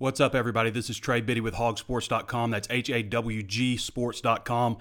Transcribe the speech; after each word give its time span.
What's 0.00 0.20
up, 0.20 0.36
everybody? 0.36 0.70
This 0.70 0.88
is 0.90 0.96
Trey 0.96 1.20
Biddy 1.20 1.40
with 1.40 1.54
hawgsports.com. 1.54 2.52
That's 2.52 2.68
H 2.70 2.88
A 2.88 3.02
W 3.02 3.42
G 3.42 3.76
sports.com. 3.76 4.78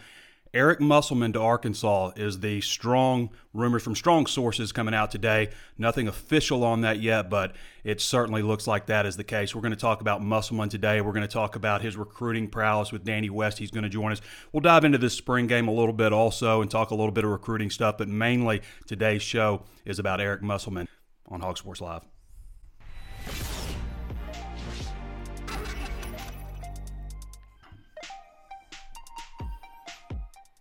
Eric 0.53 0.79
Musselman 0.79 1.33
to 1.33 1.41
Arkansas 1.41 2.11
is 2.15 2.39
the 2.39 2.61
strong 2.61 3.31
rumors 3.51 3.81
from 3.81 3.95
strong 3.95 4.27
sources 4.27 4.71
coming 4.71 4.93
out 4.93 5.09
today. 5.09 5.49
Nothing 5.75 6.07
official 6.07 6.63
on 6.63 6.81
that 6.81 7.01
yet, 7.01 7.31
but 7.31 7.55
it 7.83 7.99
certainly 7.99 8.43
looks 8.43 8.67
like 8.67 8.85
that 8.85 9.07
is 9.07 9.17
the 9.17 9.23
case. 9.23 9.55
We're 9.55 9.61
going 9.61 9.71
to 9.71 9.75
talk 9.75 10.01
about 10.01 10.21
Musselman 10.21 10.69
today. 10.69 11.01
We're 11.01 11.13
going 11.13 11.27
to 11.27 11.27
talk 11.27 11.55
about 11.55 11.81
his 11.81 11.97
recruiting 11.97 12.47
prowess 12.47 12.91
with 12.91 13.03
Danny 13.03 13.31
West. 13.31 13.57
He's 13.57 13.71
going 13.71 13.85
to 13.85 13.89
join 13.89 14.11
us. 14.11 14.21
We'll 14.51 14.61
dive 14.61 14.85
into 14.85 14.99
this 14.99 15.15
spring 15.15 15.47
game 15.47 15.67
a 15.67 15.73
little 15.73 15.93
bit 15.93 16.13
also 16.13 16.61
and 16.61 16.69
talk 16.69 16.91
a 16.91 16.95
little 16.95 17.11
bit 17.11 17.23
of 17.23 17.31
recruiting 17.31 17.71
stuff, 17.71 17.97
but 17.97 18.07
mainly 18.07 18.61
today's 18.85 19.23
show 19.23 19.63
is 19.83 19.97
about 19.97 20.21
Eric 20.21 20.43
Musselman 20.43 20.87
on 21.27 21.41
Hawg 21.41 21.57
Sports 21.57 21.81
Live. 21.81 22.03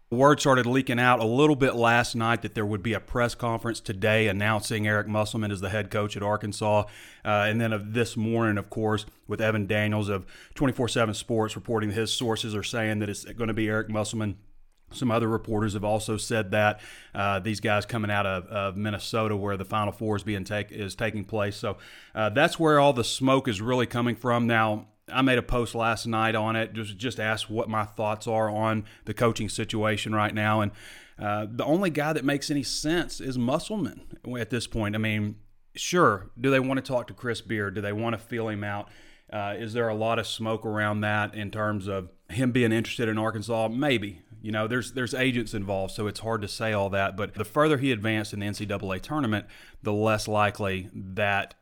Word 0.08 0.38
started 0.38 0.66
leaking 0.66 1.00
out 1.00 1.18
a 1.18 1.24
little 1.24 1.56
bit 1.56 1.74
last 1.74 2.14
night 2.14 2.42
that 2.42 2.54
there 2.54 2.64
would 2.64 2.82
be 2.82 2.92
a 2.92 3.00
press 3.00 3.34
conference 3.34 3.80
today 3.80 4.28
announcing 4.28 4.86
Eric 4.86 5.08
Musselman 5.08 5.50
as 5.50 5.60
the 5.60 5.68
head 5.68 5.90
coach 5.90 6.16
at 6.16 6.22
Arkansas. 6.22 6.84
Uh, 7.24 7.28
and 7.28 7.60
then 7.60 7.72
of 7.72 7.92
this 7.92 8.16
morning, 8.16 8.56
of 8.56 8.70
course, 8.70 9.04
with 9.26 9.40
Evan 9.40 9.66
Daniels 9.66 10.08
of 10.08 10.24
24 10.54 10.86
7 10.86 11.12
Sports 11.12 11.56
reporting 11.56 11.90
his 11.90 12.12
sources 12.12 12.54
are 12.54 12.62
saying 12.62 13.00
that 13.00 13.08
it's 13.08 13.24
going 13.24 13.48
to 13.48 13.54
be 13.54 13.66
Eric 13.66 13.88
Musselman. 13.88 14.36
Some 14.92 15.10
other 15.10 15.26
reporters 15.26 15.72
have 15.72 15.82
also 15.82 16.16
said 16.16 16.52
that 16.52 16.78
uh, 17.12 17.40
these 17.40 17.58
guys 17.58 17.84
coming 17.84 18.08
out 18.08 18.26
of, 18.26 18.46
of, 18.46 18.76
Minnesota, 18.76 19.36
where 19.36 19.56
the 19.56 19.64
Final 19.64 19.92
Four 19.92 20.14
is 20.14 20.22
being 20.22 20.44
take 20.44 20.70
is 20.70 20.94
taking 20.94 21.24
place. 21.24 21.56
So 21.56 21.78
uh, 22.14 22.28
that's 22.28 22.60
where 22.60 22.78
all 22.78 22.92
the 22.92 23.02
smoke 23.02 23.48
is 23.48 23.60
really 23.60 23.86
coming 23.86 24.14
from. 24.14 24.46
Now, 24.46 24.86
I 25.12 25.22
made 25.22 25.38
a 25.38 25.42
post 25.42 25.74
last 25.74 26.06
night 26.06 26.34
on 26.34 26.56
it, 26.56 26.72
just 26.72 26.96
just 26.96 27.20
asked 27.20 27.48
what 27.48 27.68
my 27.68 27.84
thoughts 27.84 28.26
are 28.26 28.50
on 28.50 28.84
the 29.04 29.14
coaching 29.14 29.48
situation 29.48 30.14
right 30.14 30.34
now, 30.34 30.60
and 30.60 30.72
uh, 31.18 31.46
the 31.48 31.64
only 31.64 31.90
guy 31.90 32.12
that 32.12 32.24
makes 32.24 32.50
any 32.50 32.62
sense 32.62 33.20
is 33.20 33.38
Musselman 33.38 34.18
at 34.38 34.50
this 34.50 34.66
point. 34.66 34.94
I 34.94 34.98
mean, 34.98 35.36
sure, 35.74 36.30
do 36.38 36.50
they 36.50 36.60
want 36.60 36.78
to 36.78 36.82
talk 36.82 37.06
to 37.06 37.14
Chris 37.14 37.40
Beard? 37.40 37.74
Do 37.74 37.80
they 37.80 37.92
want 37.92 38.14
to 38.14 38.18
feel 38.18 38.48
him 38.48 38.64
out? 38.64 38.88
Uh, 39.32 39.54
is 39.56 39.72
there 39.72 39.88
a 39.88 39.94
lot 39.94 40.18
of 40.18 40.26
smoke 40.26 40.64
around 40.64 41.00
that 41.00 41.34
in 41.34 41.50
terms 41.50 41.88
of 41.88 42.10
him 42.28 42.52
being 42.52 42.72
interested 42.72 43.08
in 43.08 43.18
Arkansas? 43.18 43.68
Maybe. 43.68 44.22
You 44.42 44.52
know, 44.52 44.68
there's 44.68 44.92
there's 44.92 45.14
agents 45.14 45.54
involved, 45.54 45.94
so 45.94 46.06
it's 46.06 46.20
hard 46.20 46.42
to 46.42 46.48
say 46.48 46.72
all 46.72 46.90
that. 46.90 47.16
But 47.16 47.34
the 47.34 47.44
further 47.44 47.78
he 47.78 47.90
advanced 47.90 48.32
in 48.32 48.40
the 48.40 48.46
NCAA 48.46 49.00
tournament, 49.00 49.46
the 49.82 49.92
less 49.92 50.28
likely 50.28 50.90
that 50.92 51.54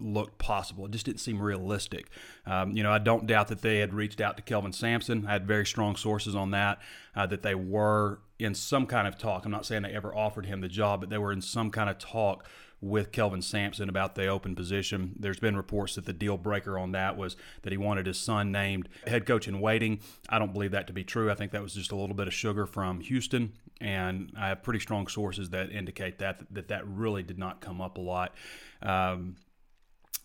looked 0.00 0.38
possible. 0.38 0.86
It 0.86 0.92
just 0.92 1.06
didn't 1.06 1.20
seem 1.20 1.40
realistic. 1.40 2.08
Um, 2.46 2.76
you 2.76 2.82
know, 2.82 2.92
I 2.92 2.98
don't 2.98 3.26
doubt 3.26 3.48
that 3.48 3.62
they 3.62 3.78
had 3.78 3.94
reached 3.94 4.20
out 4.20 4.36
to 4.36 4.42
Kelvin 4.42 4.72
Sampson. 4.72 5.26
I 5.26 5.32
had 5.32 5.46
very 5.46 5.66
strong 5.66 5.96
sources 5.96 6.34
on 6.34 6.50
that, 6.52 6.78
uh, 7.14 7.26
that 7.26 7.42
they 7.42 7.54
were 7.54 8.20
in 8.38 8.54
some 8.54 8.86
kind 8.86 9.06
of 9.06 9.18
talk. 9.18 9.44
I'm 9.44 9.52
not 9.52 9.66
saying 9.66 9.82
they 9.82 9.92
ever 9.92 10.14
offered 10.14 10.46
him 10.46 10.60
the 10.60 10.68
job, 10.68 11.00
but 11.00 11.10
they 11.10 11.18
were 11.18 11.32
in 11.32 11.42
some 11.42 11.70
kind 11.70 11.90
of 11.90 11.98
talk 11.98 12.46
with 12.80 13.12
Kelvin 13.12 13.42
Sampson 13.42 13.88
about 13.88 14.14
the 14.14 14.26
open 14.26 14.56
position. 14.56 15.14
There's 15.18 15.38
been 15.38 15.56
reports 15.56 15.96
that 15.96 16.06
the 16.06 16.12
deal 16.12 16.38
breaker 16.38 16.78
on 16.78 16.92
that 16.92 17.16
was 17.16 17.36
that 17.62 17.72
he 17.72 17.76
wanted 17.76 18.06
his 18.06 18.18
son 18.18 18.50
named 18.50 18.88
head 19.06 19.26
coach 19.26 19.46
in 19.46 19.60
waiting. 19.60 20.00
I 20.28 20.38
don't 20.38 20.52
believe 20.52 20.70
that 20.70 20.86
to 20.86 20.92
be 20.92 21.04
true. 21.04 21.30
I 21.30 21.34
think 21.34 21.52
that 21.52 21.62
was 21.62 21.74
just 21.74 21.92
a 21.92 21.96
little 21.96 22.16
bit 22.16 22.26
of 22.26 22.34
sugar 22.34 22.66
from 22.66 23.00
Houston, 23.00 23.52
and 23.80 24.32
I 24.36 24.48
have 24.48 24.62
pretty 24.62 24.80
strong 24.80 25.08
sources 25.08 25.50
that 25.50 25.70
indicate 25.70 26.18
that 26.18 26.42
that 26.52 26.68
that 26.68 26.86
really 26.86 27.22
did 27.22 27.38
not 27.38 27.60
come 27.60 27.80
up 27.80 27.98
a 27.98 28.00
lot. 28.00 28.34
Um, 28.82 29.36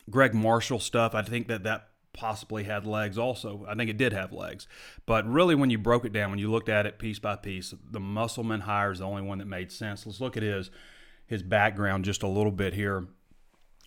Gregg 0.10 0.34
Marshall 0.34 0.80
stuff, 0.80 1.16
I 1.16 1.22
think 1.22 1.48
that 1.48 1.64
that 1.64 1.90
possibly 2.14 2.64
had 2.64 2.86
legs 2.86 3.18
also. 3.18 3.66
I 3.68 3.76
think 3.76 3.90
it 3.90 3.98
did 3.98 4.14
have 4.14 4.32
legs. 4.32 4.68
But 5.06 5.28
really, 5.28 5.56
when 5.56 5.70
you 5.70 5.78
broke 5.78 6.06
it 6.06 6.14
down, 6.14 6.30
when 6.30 6.40
you 6.40 6.50
looked 6.50 6.70
at 6.70 6.86
it 6.86 6.98
piece 6.98 7.20
by 7.20 7.36
piece, 7.36 7.74
the 7.92 8.00
Musselman 8.00 8.62
hire 8.62 8.92
is 8.92 9.00
the 9.00 9.06
only 9.06 9.22
one 9.22 9.40
that 9.40 9.48
made 9.48 9.72
sense. 9.72 10.06
Let's 10.06 10.22
look 10.22 10.38
at 10.38 10.44
his 10.44 10.72
his 11.28 11.44
background 11.44 12.06
just 12.06 12.24
a 12.24 12.28
little 12.28 12.52
bit 12.52 12.74
here. 12.74 13.08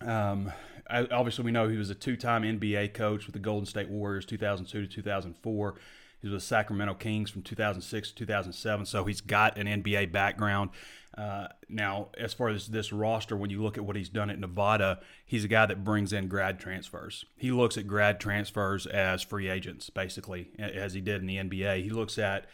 Um, 0.00 0.52
obviously, 0.90 1.44
we 1.44 1.50
know 1.50 1.68
he 1.68 1.76
was 1.76 1.90
a 1.90 1.94
two 1.94 2.16
time 2.16 2.42
NBA 2.42 2.94
coach 2.94 3.26
with 3.26 3.32
the 3.32 3.40
Golden 3.40 3.66
State 3.66 3.88
Warriors 3.88 4.26
2002 4.26 4.82
to 4.82 4.88
2004. 4.88 5.74
He 6.20 6.26
was 6.26 6.34
with 6.34 6.42
Sacramento 6.42 6.94
Kings 6.94 7.30
from 7.30 7.42
2006 7.42 8.08
to 8.08 8.14
2007, 8.14 8.86
so 8.86 9.04
he's 9.04 9.20
got 9.20 9.56
an 9.56 9.66
NBA 9.66 10.10
background. 10.10 10.70
Uh, 11.16 11.48
now, 11.68 12.08
as 12.16 12.32
far 12.34 12.48
as 12.48 12.68
this 12.68 12.92
roster, 12.92 13.36
when 13.36 13.50
you 13.50 13.62
look 13.62 13.76
at 13.76 13.84
what 13.84 13.96
he's 13.96 14.08
done 14.08 14.30
at 14.30 14.38
Nevada, 14.38 15.00
he's 15.24 15.44
a 15.44 15.48
guy 15.48 15.66
that 15.66 15.84
brings 15.84 16.12
in 16.12 16.28
grad 16.28 16.60
transfers. 16.60 17.24
He 17.36 17.50
looks 17.50 17.76
at 17.76 17.86
grad 17.86 18.20
transfers 18.20 18.86
as 18.86 19.22
free 19.22 19.48
agents, 19.48 19.90
basically, 19.90 20.50
as 20.58 20.94
he 20.94 21.00
did 21.00 21.20
in 21.20 21.26
the 21.26 21.36
NBA. 21.36 21.82
He 21.82 21.90
looks 21.90 22.18
at 22.18 22.46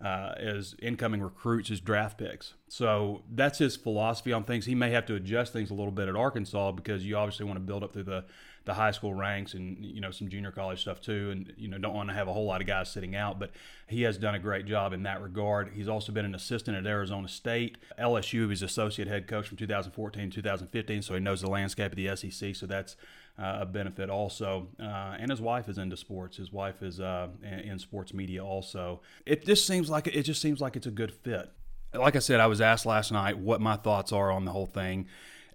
uh, 0.00 0.32
as 0.36 0.74
incoming 0.80 1.20
recruits 1.20 1.70
as 1.70 1.80
draft 1.80 2.18
picks. 2.18 2.54
So 2.68 3.22
that's 3.32 3.58
his 3.58 3.76
philosophy 3.76 4.32
on 4.32 4.44
things. 4.44 4.66
He 4.66 4.74
may 4.74 4.90
have 4.90 5.06
to 5.06 5.14
adjust 5.14 5.52
things 5.52 5.70
a 5.70 5.74
little 5.74 5.92
bit 5.92 6.08
at 6.08 6.16
Arkansas 6.16 6.72
because 6.72 7.04
you 7.04 7.16
obviously 7.16 7.46
want 7.46 7.56
to 7.56 7.64
build 7.64 7.82
up 7.82 7.92
through 7.92 8.04
the 8.04 8.24
the 8.68 8.74
high 8.74 8.90
school 8.90 9.14
ranks 9.14 9.54
and 9.54 9.82
you 9.82 9.98
know 9.98 10.10
some 10.10 10.28
junior 10.28 10.52
college 10.52 10.82
stuff 10.82 11.00
too, 11.00 11.30
and 11.30 11.54
you 11.56 11.68
know 11.68 11.78
don't 11.78 11.94
want 11.94 12.10
to 12.10 12.14
have 12.14 12.28
a 12.28 12.32
whole 12.34 12.44
lot 12.44 12.60
of 12.60 12.66
guys 12.66 12.92
sitting 12.92 13.16
out. 13.16 13.40
But 13.40 13.52
he 13.86 14.02
has 14.02 14.18
done 14.18 14.34
a 14.34 14.38
great 14.38 14.66
job 14.66 14.92
in 14.92 15.04
that 15.04 15.22
regard. 15.22 15.72
He's 15.74 15.88
also 15.88 16.12
been 16.12 16.26
an 16.26 16.34
assistant 16.34 16.76
at 16.76 16.86
Arizona 16.86 17.28
State, 17.28 17.78
LSU. 17.98 18.50
He's 18.50 18.62
associate 18.62 19.08
head 19.08 19.26
coach 19.26 19.48
from 19.48 19.56
2014 19.56 20.30
2015, 20.30 21.00
so 21.00 21.14
he 21.14 21.20
knows 21.20 21.40
the 21.40 21.48
landscape 21.48 21.92
of 21.92 21.96
the 21.96 22.14
SEC. 22.14 22.54
So 22.54 22.66
that's 22.66 22.94
uh, 23.38 23.60
a 23.62 23.66
benefit 23.66 24.10
also. 24.10 24.68
Uh, 24.78 25.16
and 25.18 25.30
his 25.30 25.40
wife 25.40 25.70
is 25.70 25.78
into 25.78 25.96
sports. 25.96 26.36
His 26.36 26.52
wife 26.52 26.82
is 26.82 27.00
uh, 27.00 27.28
in 27.42 27.78
sports 27.78 28.12
media 28.12 28.44
also. 28.44 29.00
It 29.24 29.46
just 29.46 29.66
seems 29.66 29.88
like 29.88 30.08
it 30.08 30.24
just 30.24 30.42
seems 30.42 30.60
like 30.60 30.76
it's 30.76 30.86
a 30.86 30.90
good 30.90 31.14
fit. 31.14 31.50
Like 31.94 32.16
I 32.16 32.18
said, 32.18 32.38
I 32.38 32.48
was 32.48 32.60
asked 32.60 32.84
last 32.84 33.12
night 33.12 33.38
what 33.38 33.62
my 33.62 33.76
thoughts 33.76 34.12
are 34.12 34.30
on 34.30 34.44
the 34.44 34.50
whole 34.50 34.66
thing, 34.66 35.06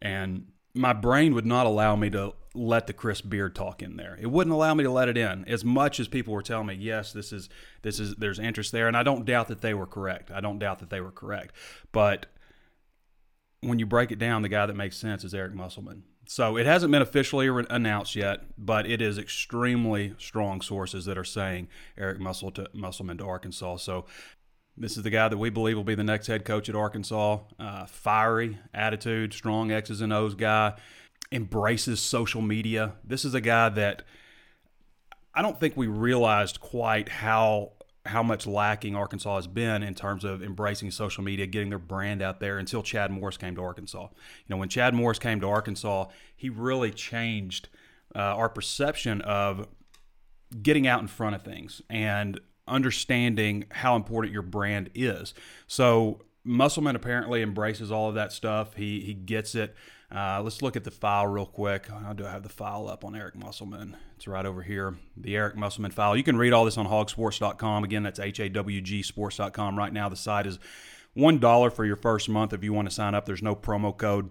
and 0.02 0.48
my 0.74 0.94
brain 0.94 1.36
would 1.36 1.46
not 1.46 1.68
allow 1.68 1.96
me 1.96 2.10
to 2.10 2.34
let 2.54 2.88
the 2.88 2.94
Chris 2.94 3.22
Beard 3.22 3.56
talk 3.56 3.82
in 3.82 3.98
there. 3.98 4.18
It 4.22 4.30
wouldn't 4.30 4.54
allow 4.54 4.74
me 4.74 4.84
to 4.84 4.92
let 4.92 5.10
it 5.10 5.18
in 5.18 5.46
as 5.46 5.66
much 5.66 6.00
as 6.00 6.08
people 6.08 6.34
were 6.34 6.42
telling 6.42 6.68
me, 6.68 6.76
yes, 6.76 7.12
this 7.12 7.34
is 7.34 7.50
this 7.82 8.00
is 8.00 8.16
there's 8.16 8.40
interest 8.40 8.72
there, 8.72 8.88
and 8.88 8.96
I 8.96 9.04
don't 9.04 9.26
doubt 9.26 9.48
that 9.48 9.62
they 9.62 9.74
were 9.74 9.88
correct. 9.88 10.32
I 10.32 10.40
don't 10.40 10.60
doubt 10.60 10.80
that 10.80 10.90
they 10.90 11.02
were 11.02 11.12
correct, 11.12 11.56
but 11.92 12.28
when 13.62 13.80
you 13.80 13.86
break 13.86 14.12
it 14.12 14.20
down, 14.20 14.42
the 14.42 14.50
guy 14.50 14.66
that 14.66 14.76
makes 14.76 14.98
sense 14.98 15.24
is 15.24 15.34
Eric 15.34 15.54
Musselman. 15.54 16.04
So 16.26 16.58
it 16.58 16.66
hasn't 16.66 16.92
been 16.92 17.02
officially 17.02 17.48
announced 17.70 18.16
yet, 18.16 18.44
but 18.58 18.86
it 18.86 19.02
is 19.02 19.18
extremely 19.18 20.16
strong 20.18 20.62
sources 20.62 21.06
that 21.06 21.18
are 21.18 21.24
saying 21.24 21.68
Eric 21.98 22.20
to, 22.20 22.70
Musselman 22.74 23.18
to 23.18 23.26
Arkansas. 23.26 23.78
So 23.78 24.06
this 24.78 24.96
is 24.96 25.04
the 25.04 25.10
guy 25.10 25.28
that 25.28 25.38
we 25.38 25.50
believe 25.50 25.76
will 25.76 25.84
be 25.84 25.96
the 25.96 26.04
next 26.04 26.28
head 26.28 26.46
coach 26.46 26.70
at 26.70 26.76
Arkansas. 26.76 27.40
Uh, 27.60 27.86
fiery 27.86 28.58
attitude, 28.74 29.34
strong 29.34 29.72
X's 29.72 30.02
and 30.02 30.14
O's 30.14 30.34
guy, 30.34 30.74
embraces 31.34 32.00
social 32.00 32.42
media. 32.42 32.94
This 33.04 33.26
is 33.26 33.34
a 33.34 33.42
guy 33.42 33.70
that 33.70 34.04
I 35.34 35.42
don't 35.42 35.60
think 35.60 35.76
we 35.76 35.88
realized 35.88 36.60
quite 36.60 37.10
how 37.10 37.74
how 38.06 38.22
much 38.22 38.46
lacking 38.46 38.96
Arkansas 38.98 39.36
has 39.36 39.48
been 39.48 39.82
in 39.82 39.96
terms 39.96 40.26
of 40.26 40.44
embracing 40.44 40.92
social 40.92 41.24
media, 41.24 41.46
getting 41.48 41.70
their 41.70 41.80
brand 41.80 42.22
out 42.22 42.42
there 42.42 42.58
until 42.58 42.84
Chad 42.84 43.10
Morris 43.10 43.38
came 43.38 43.56
to 43.56 43.62
Arkansas. 43.62 44.02
You 44.02 44.10
know, 44.50 44.58
when 44.58 44.68
Chad 44.68 44.94
Morris 44.94 45.20
came 45.20 45.40
to 45.40 45.48
Arkansas, 45.48 46.08
he 46.36 46.50
really 46.50 46.92
changed 46.92 47.70
uh, 48.14 48.20
our 48.20 48.50
perception 48.50 49.22
of 49.22 49.68
getting 50.62 50.86
out 50.86 51.02
in 51.02 51.08
front 51.08 51.36
of 51.36 51.44
things 51.44 51.82
and 51.90 52.42
understanding 52.68 53.66
how 53.72 53.96
important 53.96 54.34
your 54.34 54.42
brand 54.42 54.90
is. 54.94 55.34
So 55.66 56.22
Musselman 56.44 56.96
apparently 56.96 57.42
embraces 57.42 57.92
all 57.92 58.10
of 58.10 58.16
that 58.16 58.32
stuff. 58.32 58.76
He 58.76 59.02
he 59.02 59.14
gets 59.14 59.56
it. 59.56 59.76
Uh, 60.14 60.42
let's 60.44 60.62
look 60.62 60.76
at 60.76 60.84
the 60.84 60.92
file 60.92 61.26
real 61.26 61.46
quick. 61.46 61.88
How 61.88 62.14
do 62.14 62.26
I 62.26 62.30
have 62.30 62.44
the 62.44 62.50
file 62.50 62.88
up 62.88 63.04
on 63.04 63.16
Eric 63.16 63.36
Musselman? 63.36 63.98
It's 64.16 64.28
right 64.28 64.46
over 64.46 64.62
here. 64.62 64.96
The 65.18 65.36
Eric 65.36 65.56
Musselman 65.56 65.92
file. 65.92 66.16
You 66.16 66.24
can 66.24 66.38
read 66.38 66.54
all 66.54 66.66
this 66.66 66.78
on 66.78 66.86
hawgsports.com. 66.86 67.84
Again, 67.84 68.04
that's 68.04 68.20
H 68.20 68.40
A 68.40 68.50
W 68.50 68.82
G 68.82 69.02
sports.com. 69.02 69.78
Right 69.78 69.92
now, 69.92 70.10
the 70.10 70.16
site 70.16 70.46
is 70.46 70.60
$1 71.18 71.74
for 71.74 71.86
your 71.86 71.96
first 71.96 72.30
month 72.30 72.54
if 72.54 72.64
you 72.64 72.74
want 72.74 72.90
to 72.90 72.94
sign 72.94 73.16
up. 73.16 73.26
There's 73.26 73.42
no 73.42 73.56
promo 73.56 73.96
code. 73.96 74.30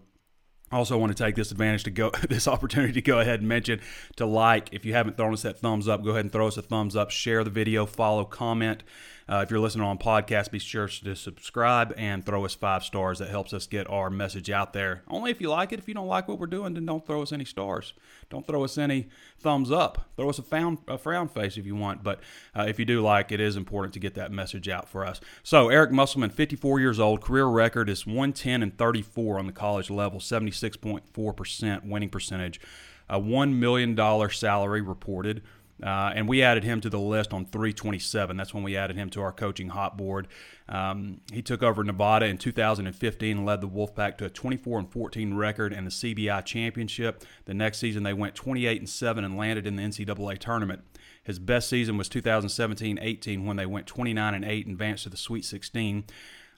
I 0.70 0.76
also 0.76 0.96
want 0.96 1.14
to 1.14 1.22
take 1.22 1.34
this 1.34 1.50
advantage 1.50 1.84
to 1.84 1.90
go 1.90 2.10
this 2.28 2.48
opportunity 2.48 2.94
to 2.94 3.02
go 3.02 3.20
ahead 3.20 3.40
and 3.40 3.48
mention 3.48 3.80
to 4.16 4.26
like 4.26 4.68
if 4.72 4.84
you 4.84 4.94
haven't 4.94 5.16
thrown 5.16 5.32
us 5.32 5.42
that 5.42 5.58
thumbs 5.58 5.88
up, 5.88 6.02
go 6.02 6.10
ahead 6.10 6.24
and 6.24 6.32
throw 6.32 6.46
us 6.46 6.56
a 6.56 6.62
thumbs 6.62 6.96
up, 6.96 7.10
share 7.10 7.44
the 7.44 7.50
video, 7.50 7.86
follow, 7.86 8.24
comment. 8.24 8.82
Uh, 9.28 9.40
if 9.44 9.50
you're 9.50 9.60
listening 9.60 9.84
on 9.84 9.98
podcast, 9.98 10.50
be 10.50 10.58
sure 10.58 10.88
to 10.88 11.14
subscribe 11.14 11.94
and 11.96 12.24
throw 12.26 12.44
us 12.44 12.54
five 12.54 12.84
stars. 12.84 13.18
That 13.18 13.28
helps 13.28 13.52
us 13.52 13.66
get 13.66 13.88
our 13.88 14.10
message 14.10 14.50
out 14.50 14.72
there. 14.72 15.02
Only 15.08 15.30
if 15.30 15.40
you 15.40 15.48
like 15.48 15.72
it. 15.72 15.78
If 15.78 15.88
you 15.88 15.94
don't 15.94 16.08
like 16.08 16.28
what 16.28 16.38
we're 16.38 16.46
doing, 16.46 16.74
then 16.74 16.86
don't 16.86 17.06
throw 17.06 17.22
us 17.22 17.32
any 17.32 17.44
stars. 17.44 17.94
Don't 18.30 18.46
throw 18.46 18.64
us 18.64 18.76
any 18.78 19.08
thumbs 19.38 19.70
up. 19.70 20.10
Throw 20.16 20.28
us 20.28 20.38
a, 20.38 20.76
a 20.88 20.98
frown 20.98 21.28
face 21.28 21.56
if 21.56 21.66
you 21.66 21.76
want. 21.76 22.02
But 22.02 22.20
uh, 22.54 22.66
if 22.68 22.78
you 22.78 22.84
do 22.84 23.00
like, 23.00 23.30
it 23.32 23.40
is 23.40 23.56
important 23.56 23.94
to 23.94 24.00
get 24.00 24.14
that 24.14 24.32
message 24.32 24.68
out 24.68 24.88
for 24.88 25.06
us. 25.06 25.20
So 25.42 25.68
Eric 25.68 25.92
Musselman, 25.92 26.30
54 26.30 26.80
years 26.80 26.98
old, 26.98 27.20
career 27.20 27.46
record 27.46 27.88
is 27.88 28.06
110 28.06 28.62
and 28.62 28.76
34 28.76 29.38
on 29.38 29.46
the 29.46 29.52
college 29.52 29.90
level, 29.90 30.18
76.4% 30.20 31.84
winning 31.84 32.08
percentage. 32.08 32.60
a 33.08 33.20
$1 33.20 33.54
million 33.54 33.96
salary 34.30 34.80
reported. 34.80 35.42
Uh, 35.82 36.12
and 36.14 36.28
we 36.28 36.42
added 36.42 36.62
him 36.62 36.80
to 36.80 36.88
the 36.88 36.98
list 36.98 37.32
on 37.32 37.44
327. 37.46 38.36
That's 38.36 38.54
when 38.54 38.62
we 38.62 38.76
added 38.76 38.96
him 38.96 39.10
to 39.10 39.22
our 39.22 39.32
coaching 39.32 39.70
hot 39.70 39.96
board. 39.96 40.28
Um, 40.68 41.20
he 41.32 41.42
took 41.42 41.62
over 41.62 41.82
Nevada 41.82 42.26
in 42.26 42.38
2015 42.38 43.36
and 43.36 43.46
led 43.46 43.60
the 43.60 43.68
Wolfpack 43.68 44.16
to 44.18 44.26
a 44.26 44.30
24 44.30 44.78
and 44.78 44.92
14 44.92 45.34
record 45.34 45.72
in 45.72 45.84
the 45.84 45.90
CBI 45.90 46.44
championship. 46.44 47.24
The 47.46 47.54
next 47.54 47.78
season, 47.78 48.04
they 48.04 48.12
went 48.12 48.34
28 48.34 48.78
and 48.78 48.88
7 48.88 49.24
and 49.24 49.36
landed 49.36 49.66
in 49.66 49.76
the 49.76 49.82
NCAA 49.82 50.38
tournament. 50.38 50.82
His 51.24 51.38
best 51.38 51.68
season 51.68 51.96
was 51.96 52.08
2017-18 52.08 53.44
when 53.44 53.56
they 53.56 53.66
went 53.66 53.86
29 53.86 54.34
and 54.34 54.44
8 54.44 54.66
and 54.66 54.74
advanced 54.74 55.04
to 55.04 55.08
the 55.08 55.16
Sweet 55.16 55.44
16. 55.44 56.04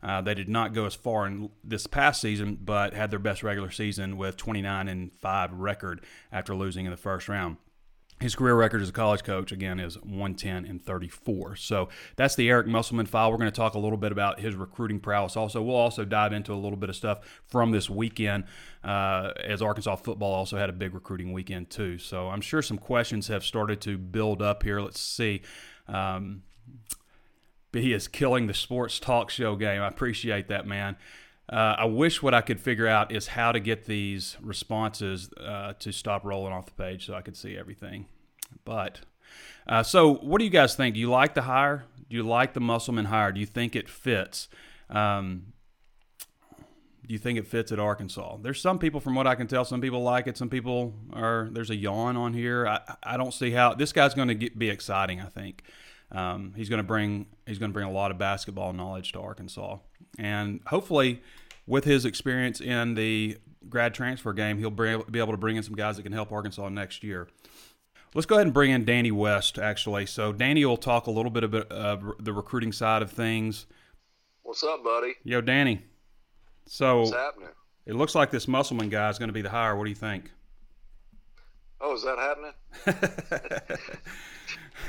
Uh, 0.03 0.21
they 0.21 0.35
did 0.35 0.51
not 0.51 0.75
go 0.75 0.85
as 0.85 0.95
far 0.95 1.27
in 1.27 1.49
this 1.63 1.87
past 1.87 2.21
season, 2.21 2.59
but 2.63 2.93
had 2.93 3.11
their 3.11 3.19
best 3.19 3.43
regular 3.43 3.71
season 3.71 4.19
with 4.19 4.37
29 4.37 4.87
and 4.89 5.13
5 5.21 5.53
record 5.55 6.05
after 6.31 6.55
losing 6.55 6.85
in 6.85 6.91
the 6.91 6.97
first 6.97 7.27
round. 7.27 7.57
His 8.25 8.35
career 8.35 8.55
record 8.55 8.81
as 8.81 8.89
a 8.89 8.93
college 8.93 9.23
coach, 9.23 9.53
again, 9.53 9.79
is 9.79 10.01
110 10.01 10.65
and 10.65 10.83
34. 10.83 11.57
So 11.57 11.91
that's 12.17 12.35
the 12.35 12.49
Eric 12.49 12.67
Musselman 12.67 13.05
file. 13.05 13.31
We're 13.31 13.37
going 13.37 13.51
to 13.51 13.55
talk 13.55 13.75
a 13.75 13.79
little 13.79 13.99
bit 13.99 14.13
about 14.13 14.41
his 14.41 14.55
recruiting 14.55 14.99
prowess. 14.99 15.37
Also, 15.37 15.61
we'll 15.61 15.77
also 15.77 16.07
dive 16.07 16.33
into 16.33 16.55
a 16.55 16.57
little 16.57 16.79
bit 16.79 16.89
of 16.89 16.97
stuff 16.97 17.43
from 17.47 17.71
this 17.71 17.91
weekend, 17.91 18.45
uh, 18.83 19.33
as 19.45 19.61
Arkansas 19.61 19.97
football 19.97 20.33
also 20.33 20.57
had 20.57 20.71
a 20.71 20.73
big 20.73 20.95
recruiting 20.95 21.35
weekend, 21.35 21.69
too. 21.69 21.99
So 21.99 22.31
I'm 22.31 22.41
sure 22.41 22.63
some 22.63 22.79
questions 22.79 23.29
have 23.29 23.45
started 23.45 23.83
to 23.83 23.99
build 23.99 24.41
up 24.41 24.63
here. 24.63 24.81
Let's 24.81 25.01
see. 25.01 25.43
Um, 25.87 26.45
he 27.75 27.93
is 27.93 28.09
killing 28.09 28.47
the 28.47 28.55
sports 28.55 28.99
talk 28.99 29.29
show 29.29 29.55
game. 29.55 29.83
I 29.83 29.89
appreciate 29.89 30.49
that, 30.49 30.67
man. 30.67 30.97
Uh, 31.47 31.77
I 31.77 31.85
wish 31.85 32.23
what 32.23 32.33
I 32.33 32.41
could 32.41 32.59
figure 32.59 32.89
out 32.89 33.13
is 33.13 33.27
how 33.27 33.53
to 33.53 33.61
get 33.61 33.85
these 33.85 34.39
responses 34.41 35.29
uh, 35.35 35.75
to 35.81 35.93
stop 35.93 36.25
rolling 36.25 36.55
off 36.55 36.65
the 36.65 36.73
page 36.73 37.05
so 37.05 37.13
I 37.13 37.21
could 37.21 37.37
see 37.37 37.55
everything. 37.55 38.07
But 38.65 39.01
uh, 39.69 39.83
so, 39.83 40.15
what 40.15 40.39
do 40.39 40.45
you 40.45 40.51
guys 40.51 40.75
think? 40.75 40.95
Do 40.95 41.01
you 41.01 41.11
like 41.11 41.35
the 41.35 41.43
hire? 41.43 41.85
Do 42.09 42.17
you 42.17 42.23
like 42.23 42.55
the 42.55 42.61
Musselman 42.61 43.07
hire? 43.07 43.33
Do 43.33 43.41
you 43.41 43.47
think 43.47 43.75
it 43.77 43.89
fits? 43.89 44.49
Um, 44.91 45.53
do 47.07 47.13
you 47.13 47.19
think 47.19 47.39
it 47.39 47.47
fits 47.47 47.71
at 47.71 47.79
Arkansas? 47.79 48.39
There's 48.41 48.61
some 48.61 48.79
people, 48.79 48.99
from 48.99 49.15
what 49.15 49.27
I 49.27 49.35
can 49.35 49.47
tell, 49.47 49.65
some 49.65 49.83
people 49.83 50.03
like 50.03 50.27
it. 50.27 50.39
Some 50.39 50.49
people 50.49 50.95
are. 51.13 51.49
There's 51.51 51.71
a 51.71 51.77
yawn 51.77 52.17
on 52.17 52.33
here. 52.33 52.67
I, 52.67 52.81
I 53.03 53.17
don't 53.17 53.35
see 53.35 53.51
how 53.51 53.75
this 53.75 53.93
guy's 53.93 54.15
going 54.15 54.29
to 54.29 54.51
be 54.51 54.71
exciting. 54.71 55.21
I 55.21 55.27
think 55.27 55.65
um, 56.13 56.55
he's 56.57 56.69
going 56.69 56.79
to 56.79 56.87
bring 56.87 57.27
he's 57.47 57.59
going 57.59 57.71
to 57.71 57.75
bring 57.75 57.87
a 57.87 57.93
lot 57.93 58.11
of 58.11 58.19
basketball 58.19 58.73
knowledge 58.73 59.13
to 59.13 59.21
Arkansas 59.21 59.79
and 60.19 60.61
hopefully 60.67 61.23
with 61.67 61.85
his 61.85 62.05
experience 62.05 62.61
in 62.61 62.95
the 62.95 63.39
grad 63.69 63.95
transfer 63.95 64.33
game, 64.33 64.59
he'll 64.59 64.71
be 64.71 65.19
able 65.19 65.33
to 65.33 65.39
bring 65.39 65.57
in 65.57 65.63
some 65.63 65.75
guys 65.75 65.97
that 65.97 66.03
can 66.03 66.13
help 66.13 66.31
Arkansas 66.31 66.69
next 66.69 67.03
year. 67.03 67.29
Let's 68.15 68.27
go 68.27 68.37
ahead 68.37 68.47
and 68.47 68.55
bring 68.55 68.71
in 68.71 68.85
Danny 68.85 69.11
West, 69.11 69.59
actually. 69.59 70.07
So, 70.07 70.33
Danny 70.33 70.65
will 70.65 70.77
talk 70.77 71.09
a 71.09 71.11
little 71.11 71.33
bit 71.33 71.43
about 71.43 71.73
uh, 71.73 71.97
the 72.21 72.33
recruiting 72.33 72.71
side 72.71 73.03
of 73.03 73.11
things. 73.11 73.67
What's 74.45 74.63
up, 74.63 74.85
buddy? 74.85 75.15
Yo, 75.25 75.41
Danny. 75.41 75.83
So, 76.67 77.01
what's 77.01 77.13
happening? 77.13 77.49
It 77.87 77.97
looks 77.97 78.15
like 78.15 78.31
this 78.31 78.47
Musselman 78.47 78.89
guy 78.89 79.11
is 79.11 79.19
going 79.19 79.31
to 79.31 79.35
be 79.35 79.43
the 79.43 79.51
hire. 79.51 79.75
What 79.75 79.83
do 79.83 79.91
you 79.91 79.97
think? 79.97 80.31
Oh, 81.81 81.93
is 81.93 82.05
that 82.05 82.19
happening? 82.19 82.53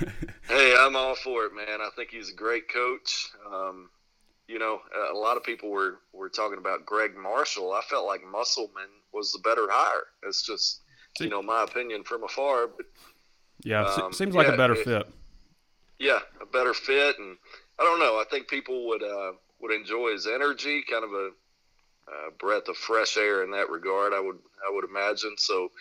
hey, 0.48 0.76
I'm 0.78 0.96
all 0.96 1.16
for 1.16 1.46
it, 1.46 1.56
man. 1.56 1.82
I 1.82 1.90
think 1.96 2.12
he's 2.12 2.30
a 2.30 2.36
great 2.36 2.72
coach. 2.72 3.32
Um, 3.52 3.90
you 4.48 4.60
know, 4.60 4.82
a 5.12 5.18
lot 5.18 5.36
of 5.36 5.44
people 5.44 5.72
were, 5.72 5.98
were 6.14 6.30
talking 6.30 6.60
about 6.60 6.86
Gregg 6.86 7.16
Marshall. 7.18 7.74
I 7.74 7.82
felt 7.82 8.06
like 8.06 8.22
Musselman 8.24 8.90
was 9.12 9.32
the 9.32 9.40
better 9.40 9.68
hire. 9.68 10.06
It's 10.22 10.46
just, 10.46 10.82
you 11.20 11.30
know, 11.30 11.42
my 11.42 11.64
opinion 11.64 12.04
from 12.04 12.24
afar. 12.24 12.68
But 12.68 12.86
yeah, 13.64 13.84
um, 13.86 14.14
seems 14.14 14.36
like 14.36 14.48
yeah, 14.48 14.54
a 14.54 14.58
better 14.58 14.74
it, 14.74 14.86
fit. 14.86 15.08
Yeah, 16.00 16.20
a 16.42 16.46
better 16.46 16.74
fit, 16.74 17.18
and 17.20 17.38
I 17.80 17.84
don't 17.84 18.00
know. 18.00 18.16
I 18.20 18.26
think 18.30 18.48
people 18.48 18.88
would 18.88 19.04
uh, 19.04 19.34
would 19.62 19.72
enjoy 19.72 20.12
his 20.12 20.28
energy, 20.28 20.84
kind 20.90 21.04
of 21.04 21.12
a 21.12 21.30
uh, 22.08 22.30
breath 22.40 22.68
of 22.68 22.78
fresh 22.78 23.18
air 23.18 23.44
in 23.44 23.52
that 23.52 23.70
regard. 23.70 24.14
I 24.14 24.20
would 24.20 24.38
I 24.68 24.72
would 24.72 24.86
imagine. 24.86 25.36
So 25.38 25.72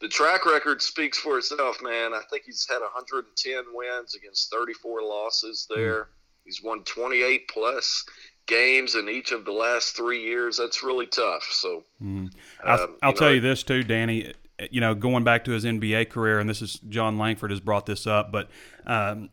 the 0.00 0.08
track 0.08 0.46
record 0.46 0.82
speaks 0.82 1.18
for 1.18 1.38
itself, 1.38 1.82
man. 1.82 2.14
I 2.14 2.20
think 2.30 2.44
he's 2.44 2.66
had 2.68 2.80
110 2.80 3.64
wins 3.72 4.14
against 4.14 4.50
34 4.50 5.02
losses 5.02 5.66
there. 5.68 6.02
Mm. 6.02 6.06
He's 6.44 6.62
won 6.62 6.84
28 6.84 7.48
plus 7.48 8.04
games 8.46 8.94
in 8.94 9.08
each 9.08 9.32
of 9.32 9.44
the 9.44 9.52
last 9.52 9.96
three 9.96 10.22
years. 10.22 10.58
That's 10.58 10.82
really 10.82 11.06
tough. 11.06 11.44
So, 11.50 11.84
mm. 12.02 12.30
I'll, 12.62 12.82
um, 12.82 12.96
I'll 13.02 13.10
you 13.12 13.16
tell 13.16 13.28
know, 13.28 13.34
you 13.34 13.40
this 13.40 13.62
too, 13.62 13.82
Danny. 13.82 14.32
You 14.70 14.80
know, 14.80 14.94
going 14.94 15.24
back 15.24 15.44
to 15.44 15.52
his 15.52 15.64
NBA 15.64 16.10
career, 16.10 16.38
and 16.38 16.48
this 16.48 16.62
is 16.62 16.74
John 16.88 17.18
Langford 17.18 17.50
has 17.50 17.60
brought 17.60 17.86
this 17.86 18.06
up, 18.06 18.30
but 18.30 18.50
um, 18.86 19.30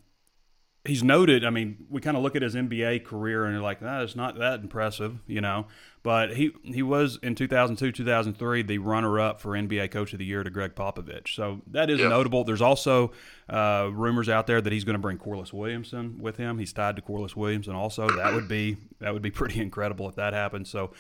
he's 0.86 1.04
noted. 1.04 1.46
I 1.46 1.50
mean, 1.50 1.86
we 1.90 2.02
kind 2.02 2.18
of 2.18 2.24
look 2.24 2.36
at 2.36 2.42
his 2.42 2.56
NBA 2.56 3.06
career 3.06 3.46
and 3.46 3.54
you're 3.54 3.62
like, 3.62 3.82
that 3.82 4.02
is 4.02 4.16
not 4.16 4.38
that 4.40 4.62
impressive, 4.62 5.20
you 5.28 5.42
know. 5.42 5.68
But 6.04 6.36
he 6.36 6.52
he 6.64 6.82
was 6.82 7.20
in 7.22 7.36
2002, 7.36 7.92
2003 7.92 8.64
the 8.64 8.80
runner 8.80 9.20
up 9.20 9.40
for 9.40 9.52
NBA 9.52 9.92
Coach 9.92 10.14
of 10.14 10.20
the 10.20 10.26
Year 10.26 10.44
to 10.44 10.50
Gregg 10.50 10.74
Popovich. 10.74 11.36
So 11.36 11.62
that 11.68 11.92
is 11.92 12.00
yeah. 12.00 12.08
notable. 12.08 12.44
There's 12.44 12.62
also 12.62 13.12
uh, 13.48 13.90
rumors 13.94 14.28
out 14.28 14.48
there 14.48 14.62
that 14.62 14.74
he's 14.74 14.84
going 14.84 14.96
to 14.96 15.00
bring 15.00 15.18
Corliss 15.18 15.54
Williamson 15.54 16.18
with 16.20 16.38
him. 16.38 16.58
He's 16.58 16.74
tied 16.74 16.96
to 16.96 17.02
Corliss 17.04 17.36
Williamson 17.36 17.76
also. 17.76 18.10
That 18.10 18.34
would 18.34 18.48
be 18.48 18.78
that 19.00 19.14
would 19.14 19.22
be 19.22 19.32
pretty 19.32 19.62
incredible 19.62 20.10
if 20.10 20.16
that 20.16 20.34
happened. 20.34 20.68
So 20.68 20.92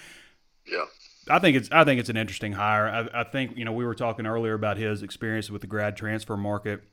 yeah. 0.68 0.86
I 1.30 1.40
think 1.40 1.56
it's 1.58 1.70
I 1.72 1.84
think 1.84 2.00
it's 2.00 2.10
an 2.10 2.18
interesting 2.18 2.54
hire. 2.54 2.88
I, 2.88 3.22
I 3.22 3.24
think 3.24 3.58
you 3.58 3.66
know 3.66 3.74
we 3.74 3.86
were 3.86 3.96
talking 3.96 4.26
earlier 4.26 4.54
about 4.54 4.78
his 4.78 5.04
experience 5.04 5.50
with 5.50 5.62
the 5.62 5.68
grad 5.68 5.96
transfer 5.96 6.36
market 6.36 6.84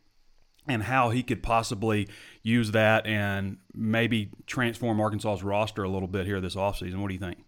and 0.67 0.83
how 0.83 1.11
he 1.11 1.23
could 1.23 1.43
possibly 1.43 2.09
use 2.43 2.73
that 2.73 3.07
and 3.07 3.57
maybe 3.73 4.31
transform 4.47 5.01
Arkansas's 5.01 5.43
roster 5.43 5.83
a 5.83 5.89
little 5.89 6.09
bit 6.09 6.27
here 6.27 6.41
this 6.41 6.55
offseason. 6.55 6.97
What 6.97 7.09
do 7.09 7.15
you 7.15 7.21
think? 7.21 7.39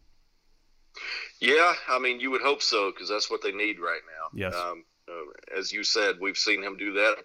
Yeah, 1.40 1.74
I 1.88 1.98
mean, 1.98 2.20
you 2.20 2.30
would 2.30 2.40
hope 2.40 2.62
so 2.62 2.90
because 2.90 3.08
that's 3.08 3.30
what 3.30 3.42
they 3.42 3.52
need 3.52 3.78
right 3.78 4.00
now. 4.06 4.28
Yes. 4.34 4.54
Um, 4.54 4.84
uh, 5.08 5.58
as 5.58 5.72
you 5.72 5.84
said, 5.84 6.16
we've 6.20 6.36
seen 6.36 6.62
him 6.62 6.76
do 6.76 6.94
that 6.94 7.16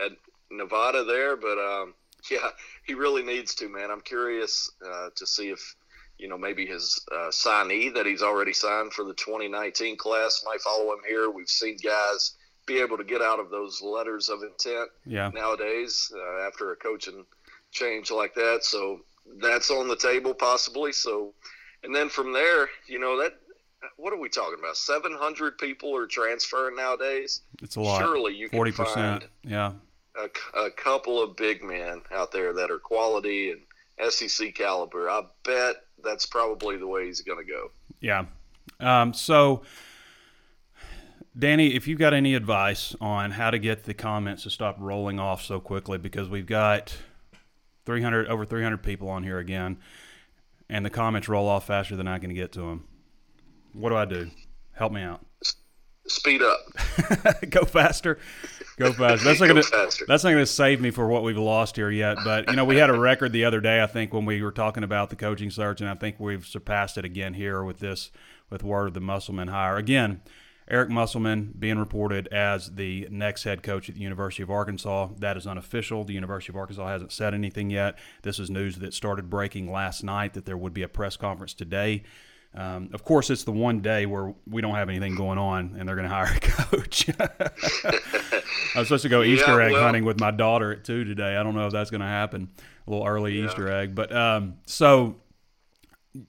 at 0.00 0.12
Nevada 0.50 1.04
there, 1.04 1.36
but 1.36 1.58
um, 1.58 1.94
yeah, 2.30 2.50
he 2.84 2.94
really 2.94 3.22
needs 3.22 3.54
to, 3.56 3.68
man. 3.68 3.90
I'm 3.90 4.00
curious 4.00 4.70
uh, 4.84 5.10
to 5.14 5.26
see 5.26 5.50
if 5.50 5.76
you 6.18 6.28
know 6.28 6.38
maybe 6.38 6.66
his 6.66 7.04
uh, 7.12 7.30
signee 7.30 7.92
that 7.94 8.06
he's 8.06 8.22
already 8.22 8.52
signed 8.52 8.92
for 8.92 9.04
the 9.04 9.14
2019 9.14 9.96
class 9.96 10.42
might 10.46 10.60
follow 10.60 10.92
him 10.92 11.00
here. 11.06 11.30
We've 11.30 11.48
seen 11.48 11.76
guys 11.82 12.36
be 12.66 12.80
able 12.80 12.96
to 12.96 13.04
get 13.04 13.20
out 13.20 13.40
of 13.40 13.50
those 13.50 13.82
letters 13.82 14.28
of 14.28 14.42
intent 14.42 14.90
yeah. 15.04 15.30
nowadays 15.34 16.10
uh, 16.14 16.46
after 16.46 16.72
a 16.72 16.76
coaching 16.76 17.24
change 17.72 18.10
like 18.10 18.34
that. 18.34 18.60
So 18.62 19.00
that's 19.40 19.70
on 19.70 19.88
the 19.88 19.96
table 19.96 20.34
possibly. 20.34 20.92
So, 20.92 21.34
and 21.82 21.94
then 21.94 22.08
from 22.08 22.32
there, 22.32 22.68
you 22.86 22.98
know 22.98 23.20
that 23.22 23.34
what 23.96 24.12
are 24.12 24.18
we 24.18 24.28
talking 24.28 24.58
about? 24.58 24.76
Seven 24.76 25.12
hundred 25.12 25.58
people 25.58 25.94
are 25.96 26.06
transferring 26.06 26.76
nowadays. 26.76 27.42
It's 27.62 27.76
a 27.76 27.80
lot. 27.80 28.00
Surely 28.00 28.34
you 28.34 28.48
forty 28.48 28.72
percent. 28.72 29.24
Yeah. 29.42 29.72
A, 30.16 30.66
a 30.66 30.70
couple 30.70 31.20
of 31.20 31.36
big 31.36 31.64
men 31.64 32.00
out 32.12 32.30
there 32.30 32.52
that 32.52 32.70
are 32.70 32.78
quality 32.78 33.50
and 33.50 34.12
SEC 34.12 34.54
caliber. 34.54 35.10
I 35.10 35.22
bet 35.42 35.83
that's 36.04 36.26
probably 36.26 36.76
the 36.76 36.86
way 36.86 37.06
he's 37.06 37.20
going 37.20 37.44
to 37.44 37.50
go. 37.50 37.70
Yeah. 38.00 38.26
Um, 38.80 39.12
so 39.14 39.62
Danny, 41.36 41.74
if 41.74 41.88
you've 41.88 41.98
got 41.98 42.14
any 42.14 42.34
advice 42.34 42.94
on 43.00 43.32
how 43.32 43.50
to 43.50 43.58
get 43.58 43.84
the 43.84 43.94
comments 43.94 44.44
to 44.44 44.50
stop 44.50 44.76
rolling 44.78 45.18
off 45.18 45.42
so 45.42 45.58
quickly, 45.58 45.98
because 45.98 46.28
we've 46.28 46.46
got 46.46 46.96
300 47.86 48.28
over 48.28 48.44
300 48.44 48.82
people 48.82 49.08
on 49.08 49.24
here 49.24 49.38
again, 49.38 49.78
and 50.68 50.86
the 50.86 50.90
comments 50.90 51.28
roll 51.28 51.48
off 51.48 51.66
faster 51.66 51.96
than 51.96 52.06
I 52.06 52.18
can 52.18 52.32
get 52.34 52.52
to 52.52 52.60
them. 52.60 52.84
What 53.72 53.88
do 53.88 53.96
I 53.96 54.04
do? 54.04 54.30
Help 54.72 54.92
me 54.92 55.02
out. 55.02 55.24
Speed 56.06 56.42
up. 56.42 56.60
Go 57.50 57.64
faster. 57.64 58.18
Go 58.76 58.92
faster. 58.92 59.24
That's 59.24 59.40
not 59.40 59.46
gonna. 59.46 59.62
Faster. 59.62 60.04
That's 60.06 60.24
not 60.24 60.30
gonna 60.30 60.44
save 60.46 60.80
me 60.80 60.90
for 60.90 61.06
what 61.06 61.22
we've 61.22 61.38
lost 61.38 61.76
here 61.76 61.90
yet. 61.90 62.18
But 62.24 62.50
you 62.50 62.56
know, 62.56 62.64
we 62.64 62.76
had 62.76 62.90
a 62.90 62.98
record 62.98 63.32
the 63.32 63.44
other 63.44 63.60
day. 63.60 63.82
I 63.82 63.86
think 63.86 64.12
when 64.12 64.24
we 64.24 64.42
were 64.42 64.52
talking 64.52 64.84
about 64.84 65.10
the 65.10 65.16
coaching 65.16 65.50
search, 65.50 65.80
and 65.80 65.88
I 65.88 65.94
think 65.94 66.20
we've 66.20 66.44
surpassed 66.44 66.98
it 66.98 67.04
again 67.04 67.34
here 67.34 67.62
with 67.62 67.78
this 67.78 68.10
with 68.50 68.62
word 68.62 68.88
of 68.88 68.94
the 68.94 69.00
Musselman 69.00 69.48
hire 69.48 69.76
again. 69.76 70.20
Eric 70.68 70.88
Musselman 70.88 71.54
being 71.58 71.78
reported 71.78 72.26
as 72.28 72.74
the 72.74 73.06
next 73.10 73.44
head 73.44 73.62
coach 73.62 73.88
at 73.88 73.96
the 73.96 74.00
University 74.00 74.42
of 74.42 74.50
Arkansas. 74.50 75.08
That 75.18 75.36
is 75.36 75.46
unofficial. 75.46 76.04
The 76.04 76.14
University 76.14 76.52
of 76.52 76.56
Arkansas 76.56 76.86
hasn't 76.86 77.12
said 77.12 77.34
anything 77.34 77.68
yet. 77.68 77.98
This 78.22 78.38
is 78.38 78.48
news 78.48 78.76
that 78.76 78.94
started 78.94 79.28
breaking 79.28 79.70
last 79.70 80.02
night 80.02 80.32
that 80.34 80.46
there 80.46 80.56
would 80.56 80.72
be 80.72 80.82
a 80.82 80.88
press 80.88 81.16
conference 81.18 81.52
today. 81.52 82.02
Um, 82.54 82.90
of 82.92 83.04
course, 83.04 83.30
it's 83.30 83.44
the 83.44 83.52
one 83.52 83.80
day 83.80 84.06
where 84.06 84.32
we 84.48 84.62
don't 84.62 84.74
have 84.74 84.88
anything 84.88 85.16
going 85.16 85.38
on, 85.38 85.74
and 85.78 85.88
they're 85.88 85.96
going 85.96 86.08
to 86.08 86.14
hire 86.14 86.32
a 86.34 86.40
coach. 86.40 87.08
I 87.20 88.78
was 88.78 88.88
supposed 88.88 89.02
to 89.02 89.08
go 89.08 89.22
Easter 89.22 89.60
yeah, 89.60 89.66
egg 89.66 89.72
well, 89.72 89.82
hunting 89.82 90.04
with 90.04 90.20
my 90.20 90.30
daughter 90.30 90.72
at 90.72 90.84
two 90.84 91.04
today. 91.04 91.36
I 91.36 91.42
don't 91.42 91.54
know 91.54 91.66
if 91.66 91.72
that's 91.72 91.90
going 91.90 92.00
to 92.00 92.06
happen. 92.06 92.48
A 92.86 92.90
little 92.90 93.06
early 93.06 93.38
yeah. 93.38 93.46
Easter 93.46 93.70
egg, 93.70 93.94
but 93.94 94.14
um, 94.14 94.54
so 94.66 95.16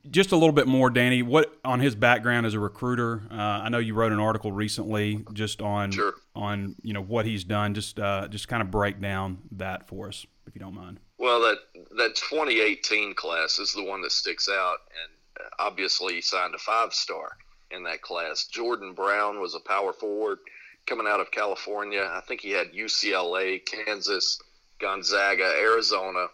just 0.09 0.31
a 0.31 0.35
little 0.35 0.53
bit 0.53 0.67
more, 0.67 0.89
Danny. 0.89 1.21
What 1.21 1.55
on 1.63 1.79
his 1.79 1.95
background 1.95 2.45
as 2.45 2.53
a 2.53 2.59
recruiter? 2.59 3.23
Uh, 3.29 3.35
I 3.35 3.69
know 3.69 3.77
you 3.77 3.93
wrote 3.93 4.11
an 4.11 4.19
article 4.19 4.51
recently 4.51 5.23
just 5.33 5.61
on 5.61 5.91
Sure. 5.91 6.13
on 6.35 6.75
you 6.81 6.93
know 6.93 7.03
what 7.03 7.25
he's 7.25 7.43
done. 7.43 7.73
Just 7.73 7.99
uh, 7.99 8.27
just 8.27 8.47
kind 8.47 8.63
of 8.63 8.71
break 8.71 8.99
down 8.99 9.39
that 9.51 9.87
for 9.87 10.07
us, 10.07 10.25
if 10.47 10.55
you 10.55 10.59
don't 10.59 10.73
mind. 10.73 10.99
Well, 11.19 11.41
that 11.41 11.57
that 11.97 12.15
2018 12.15 13.13
class 13.13 13.59
is 13.59 13.73
the 13.73 13.83
one 13.83 14.01
that 14.01 14.11
sticks 14.11 14.49
out, 14.49 14.77
and 15.03 15.13
obviously 15.59 16.21
signed 16.21 16.55
a 16.55 16.59
five 16.59 16.93
star 16.93 17.37
in 17.71 17.83
that 17.83 18.01
class. 18.01 18.47
Jordan 18.47 18.93
Brown 18.93 19.39
was 19.39 19.55
a 19.55 19.59
power 19.59 19.93
forward 19.93 20.39
coming 20.85 21.07
out 21.07 21.19
of 21.19 21.31
California. 21.31 22.07
I 22.11 22.21
think 22.21 22.41
he 22.41 22.51
had 22.51 22.73
UCLA, 22.73 23.61
Kansas, 23.65 24.39
Gonzaga, 24.79 25.51
Arizona, 25.59 26.27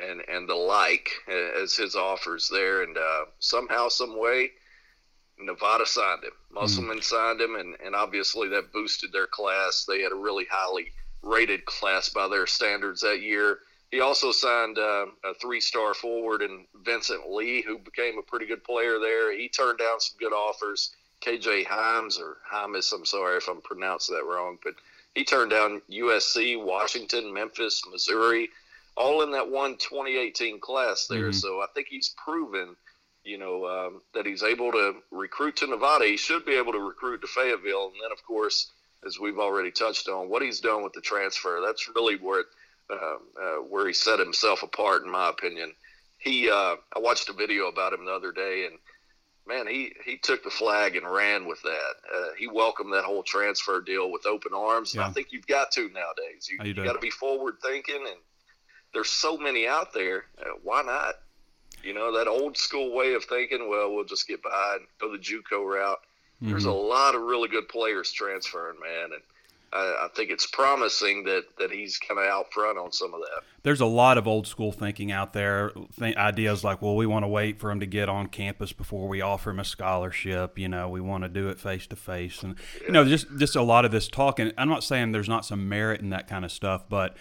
and 0.00 0.22
and 0.28 0.48
the 0.48 0.54
like 0.54 1.10
as 1.62 1.76
his 1.76 1.94
offers 1.94 2.48
there. 2.50 2.82
And 2.82 2.96
uh, 2.96 3.24
somehow, 3.38 3.88
some 3.88 4.18
way, 4.18 4.50
Nevada 5.38 5.86
signed 5.86 6.24
him. 6.24 6.32
Musselman 6.50 7.02
signed 7.02 7.40
him, 7.40 7.56
and 7.56 7.76
and 7.84 7.94
obviously 7.94 8.48
that 8.48 8.72
boosted 8.72 9.12
their 9.12 9.26
class. 9.26 9.84
They 9.86 10.02
had 10.02 10.12
a 10.12 10.16
really 10.16 10.46
highly 10.50 10.92
rated 11.22 11.64
class 11.64 12.08
by 12.08 12.28
their 12.28 12.46
standards 12.46 13.00
that 13.02 13.20
year. 13.20 13.60
He 13.90 14.00
also 14.00 14.32
signed 14.32 14.78
uh, 14.78 15.06
a 15.24 15.34
three-star 15.40 15.94
forward 15.94 16.42
in 16.42 16.66
Vincent 16.84 17.30
Lee, 17.30 17.62
who 17.62 17.78
became 17.78 18.18
a 18.18 18.22
pretty 18.22 18.46
good 18.46 18.62
player 18.62 18.98
there. 18.98 19.32
He 19.36 19.48
turned 19.48 19.78
down 19.78 20.00
some 20.00 20.18
good 20.18 20.34
offers. 20.34 20.90
KJ 21.22 21.66
Himes 21.66 22.20
or 22.20 22.36
Hymes, 22.44 22.92
I'm 22.92 23.04
sorry 23.04 23.38
if 23.38 23.48
I'm 23.48 23.60
pronouncing 23.62 24.14
that 24.14 24.24
wrong, 24.24 24.58
but 24.62 24.74
he 25.14 25.24
turned 25.24 25.50
down 25.50 25.82
USC, 25.90 26.62
Washington, 26.62 27.32
Memphis, 27.32 27.82
Missouri, 27.90 28.50
all 28.96 29.22
in 29.22 29.32
that 29.32 29.48
one 29.48 29.76
2018 29.78 30.60
class 30.60 31.06
there. 31.06 31.30
Mhm. 31.30 31.34
So 31.34 31.60
I 31.60 31.66
think 31.74 31.88
he's 31.88 32.14
proven, 32.22 32.76
you 33.24 33.38
know, 33.38 33.66
um, 33.66 34.02
that 34.12 34.26
he's 34.26 34.42
able 34.42 34.70
to 34.72 35.02
recruit 35.10 35.56
to 35.56 35.66
Nevada. 35.66 36.04
He 36.04 36.16
should 36.16 36.44
be 36.44 36.54
able 36.54 36.72
to 36.72 36.78
recruit 36.78 37.20
to 37.22 37.26
Fayetteville, 37.26 37.88
and 37.88 38.00
then 38.02 38.12
of 38.12 38.22
course, 38.24 38.70
as 39.04 39.18
we've 39.18 39.38
already 39.38 39.70
touched 39.70 40.08
on, 40.08 40.28
what 40.28 40.42
he's 40.42 40.60
done 40.60 40.82
with 40.82 40.92
the 40.92 41.00
transfer. 41.00 41.60
That's 41.64 41.88
really 41.88 42.16
where 42.16 42.40
it, 42.40 42.46
where 43.68 43.86
he 43.86 43.92
set 43.92 44.18
himself 44.18 44.62
apart, 44.62 45.04
in 45.04 45.10
my 45.10 45.28
opinion. 45.28 45.72
He, 46.18 46.50
uh, 46.50 46.76
I 46.94 46.98
watched 46.98 47.28
a 47.28 47.32
video 47.32 47.68
about 47.68 47.92
him 47.92 48.04
the 48.04 48.12
other 48.12 48.32
day, 48.32 48.66
and 48.66 48.78
man, 49.46 49.66
he 49.66 49.94
he 50.04 50.18
took 50.18 50.42
the 50.44 50.50
flag 50.50 50.96
and 50.96 51.08
ran 51.10 51.46
with 51.46 51.62
that. 51.62 51.94
Uh, 52.14 52.28
he 52.36 52.46
welcomed 52.48 52.92
that 52.92 53.04
whole 53.04 53.22
transfer 53.22 53.80
deal 53.80 54.10
with 54.10 54.26
open 54.26 54.52
arms, 54.54 54.94
and 54.94 55.02
I 55.02 55.10
think 55.10 55.28
you've 55.30 55.46
got 55.46 55.70
to 55.72 55.88
nowadays. 55.90 56.48
You, 56.50 56.58
you 56.62 56.74
you 56.74 56.84
got 56.84 56.94
to 56.94 56.98
be 56.98 57.10
forward 57.10 57.54
thinking, 57.62 58.04
and 58.06 58.18
there's 58.92 59.10
so 59.10 59.36
many 59.36 59.66
out 59.66 59.92
there. 59.94 60.24
Uh, 60.40 60.54
why 60.62 60.82
not? 60.82 61.14
You 61.82 61.94
know 61.94 62.18
that 62.18 62.26
old 62.26 62.56
school 62.56 62.94
way 62.94 63.14
of 63.14 63.24
thinking. 63.24 63.68
Well, 63.68 63.94
we'll 63.94 64.04
just 64.04 64.26
get 64.26 64.42
by 64.42 64.78
and 64.78 64.86
go 65.00 65.12
the 65.12 65.18
JUCO 65.18 65.64
route. 65.64 66.00
There's 66.40 66.66
a 66.66 66.72
lot 66.72 67.14
of 67.16 67.22
really 67.22 67.48
good 67.48 67.68
players 67.68 68.12
transferring, 68.12 68.78
man, 68.80 69.10
and 69.12 69.22
I, 69.72 70.04
I 70.04 70.08
think 70.14 70.30
it's 70.30 70.46
promising 70.46 71.24
that 71.24 71.44
that 71.58 71.70
he's 71.70 71.98
kind 71.98 72.18
of 72.18 72.26
out 72.26 72.52
front 72.52 72.78
on 72.78 72.92
some 72.92 73.12
of 73.12 73.20
that. 73.20 73.42
There's 73.62 73.80
a 73.80 73.86
lot 73.86 74.16
of 74.16 74.26
old 74.26 74.46
school 74.46 74.72
thinking 74.72 75.12
out 75.12 75.32
there. 75.32 75.72
Th- 75.98 76.16
ideas 76.16 76.64
like, 76.64 76.80
well, 76.80 76.96
we 76.96 77.06
want 77.06 77.24
to 77.24 77.28
wait 77.28 77.58
for 77.58 77.70
him 77.70 77.80
to 77.80 77.86
get 77.86 78.08
on 78.08 78.28
campus 78.28 78.72
before 78.72 79.08
we 79.08 79.20
offer 79.20 79.50
him 79.50 79.60
a 79.60 79.64
scholarship. 79.64 80.58
You 80.58 80.68
know, 80.68 80.88
we 80.88 81.00
want 81.00 81.24
to 81.24 81.28
do 81.28 81.48
it 81.48 81.60
face 81.60 81.86
to 81.88 81.96
face, 81.96 82.42
and 82.42 82.56
you 82.82 82.92
know, 82.92 83.04
just 83.04 83.26
just 83.38 83.56
a 83.56 83.62
lot 83.62 83.84
of 83.84 83.90
this 83.90 84.08
talk. 84.08 84.38
And 84.38 84.52
I'm 84.56 84.68
not 84.68 84.84
saying 84.84 85.12
there's 85.12 85.28
not 85.28 85.44
some 85.44 85.68
merit 85.68 86.00
in 86.00 86.10
that 86.10 86.28
kind 86.28 86.44
of 86.44 86.52
stuff, 86.52 86.88
but 86.88 87.16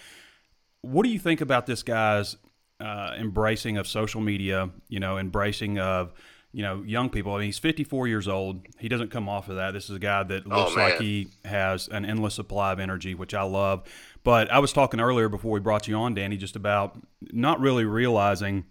what 0.81 1.03
do 1.03 1.09
you 1.09 1.19
think 1.19 1.41
about 1.41 1.65
this 1.65 1.83
guy's 1.83 2.37
uh, 2.79 3.15
embracing 3.17 3.77
of 3.77 3.87
social 3.87 4.21
media? 4.21 4.69
You 4.87 4.99
know, 4.99 5.17
embracing 5.17 5.79
of 5.79 6.13
you 6.57 6.63
know 6.63 6.81
young 6.81 7.11
people. 7.11 7.35
I 7.35 7.37
mean, 7.37 7.45
he's 7.45 7.59
54 7.59 8.07
years 8.07 8.27
old. 8.27 8.65
He 8.79 8.89
doesn't 8.89 9.11
come 9.11 9.29
off 9.29 9.47
of 9.47 9.57
that. 9.57 9.75
This 9.75 9.91
is 9.91 9.95
a 9.95 9.99
guy 9.99 10.23
that 10.23 10.41
oh, 10.47 10.57
looks 10.57 10.75
man. 10.75 10.89
like 10.89 10.99
he 10.99 11.27
has 11.45 11.87
an 11.87 12.03
endless 12.03 12.33
supply 12.33 12.71
of 12.71 12.79
energy, 12.79 13.13
which 13.13 13.35
I 13.35 13.43
love. 13.43 13.87
But 14.23 14.49
I 14.51 14.57
was 14.57 14.73
talking 14.73 14.99
earlier 14.99 15.29
before 15.29 15.51
we 15.51 15.59
brought 15.59 15.87
you 15.87 15.93
on, 15.93 16.15
Danny, 16.15 16.35
just 16.35 16.55
about 16.55 16.97
not 17.31 17.59
really 17.59 17.85
realizing 17.85 18.65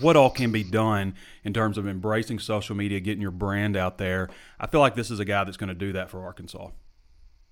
what 0.00 0.16
all 0.16 0.30
can 0.30 0.50
be 0.50 0.64
done 0.64 1.14
in 1.44 1.54
terms 1.54 1.78
of 1.78 1.86
embracing 1.86 2.40
social 2.40 2.74
media, 2.74 2.98
getting 2.98 3.22
your 3.22 3.30
brand 3.30 3.76
out 3.76 3.98
there. 3.98 4.28
I 4.58 4.66
feel 4.66 4.80
like 4.80 4.96
this 4.96 5.12
is 5.12 5.20
a 5.20 5.24
guy 5.24 5.44
that's 5.44 5.56
going 5.56 5.68
to 5.68 5.76
do 5.76 5.92
that 5.92 6.10
for 6.10 6.24
Arkansas. 6.24 6.70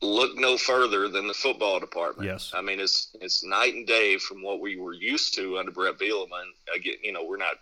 Look 0.02 0.36
no 0.36 0.58
further 0.58 1.08
than 1.08 1.28
the 1.28 1.32
football 1.32 1.78
department. 1.78 2.28
Yes. 2.28 2.50
I 2.52 2.60
mean 2.60 2.80
it's 2.80 3.16
it's 3.20 3.44
night 3.44 3.74
and 3.74 3.86
day 3.86 4.18
from 4.18 4.42
what 4.42 4.60
we 4.60 4.76
were 4.76 4.94
used 4.94 5.34
to 5.34 5.58
under 5.58 5.70
Bret 5.70 5.96
Bielema. 5.96 6.42
Again, 6.74 6.94
you 7.04 7.12
know, 7.12 7.24
we're 7.24 7.36
not 7.36 7.54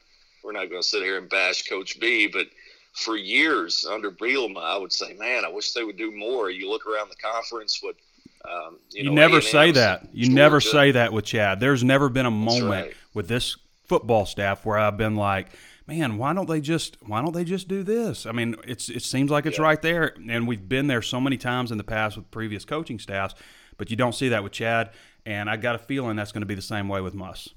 we're 0.45 0.53
not 0.53 0.71
going 0.71 0.83
to 0.83 0.89
sit 0.89 1.03
here 1.03 1.19
and 1.19 1.29
bash 1.29 1.69
Coach 1.69 2.01
B, 2.01 2.27
but 2.27 2.47
for 2.93 3.17
years 3.17 3.87
under 3.91 4.11
Bielema, 4.11 4.63
I 4.63 4.77
would 4.77 4.93
say, 4.93 5.15
man, 5.15 5.45
I 5.45 5.49
wish 5.49 5.73
they 5.73 5.85
would 5.85 5.97
do 5.97 6.13
more. 6.13 6.51
You 6.51 6.71
look 6.71 6.87
around 6.87 7.11
the 7.11 7.17
conference, 7.17 7.81
what 7.83 7.97
um, 8.45 8.79
you, 8.91 9.05
You, 9.05 9.11
know, 9.11 9.15
never 9.15 9.37
A&M's, 9.37 9.51
say 9.51 9.71
that. 9.73 10.09
You 10.13 10.29
never 10.31 10.61
say 10.61 10.91
that 10.93 11.13
with 11.13 11.25
Chad. 11.25 11.61
There's 11.61 11.85
never 11.85 12.09
been 12.09 12.27
a 12.27 12.31
moment 12.31 12.87
right. 12.87 12.95
with 13.15 13.29
this 13.29 13.57
football 13.87 14.27
staff 14.27 14.65
where 14.65 14.79
I've 14.79 14.97
been 14.97 15.17
like, 15.17 15.49
man, 15.87 16.19
why 16.19 16.33
don't 16.33 16.49
they 16.49 16.61
just 16.61 16.97
why 17.07 17.23
don't 17.23 17.33
they 17.33 17.45
just 17.45 17.69
do 17.69 17.83
this? 17.83 18.27
I 18.27 18.33
mean, 18.33 18.57
it's 18.67 18.89
it 18.89 19.03
seems 19.03 19.31
like 19.31 19.47
it's 19.47 19.59
Yeah. 19.59 19.65
right 19.65 19.83
there, 19.83 20.15
and 20.29 20.47
we've 20.47 20.69
been 20.69 20.87
there 20.87 21.03
so 21.03 21.21
many 21.21 21.37
times 21.37 21.71
in 21.71 21.79
the 21.79 21.85
past 21.85 22.17
with 22.17 22.31
previous 22.31 22.65
coaching 22.65 22.99
staffs, 22.99 23.35
but 23.77 23.91
you 23.91 23.97
don't 23.97 24.15
see 24.15 24.29
that 24.29 24.43
with 24.43 24.53
Chad. 24.53 24.91
And 25.25 25.49
I 25.49 25.57
got 25.57 25.77
a 25.77 25.79
feeling 25.79 26.17
that's 26.17 26.33
going 26.33 26.43
to 26.43 26.47
be 26.47 26.57
the 26.57 26.63
same 26.63 26.89
way 26.89 27.01
with 27.01 27.15
Muss. 27.15 27.49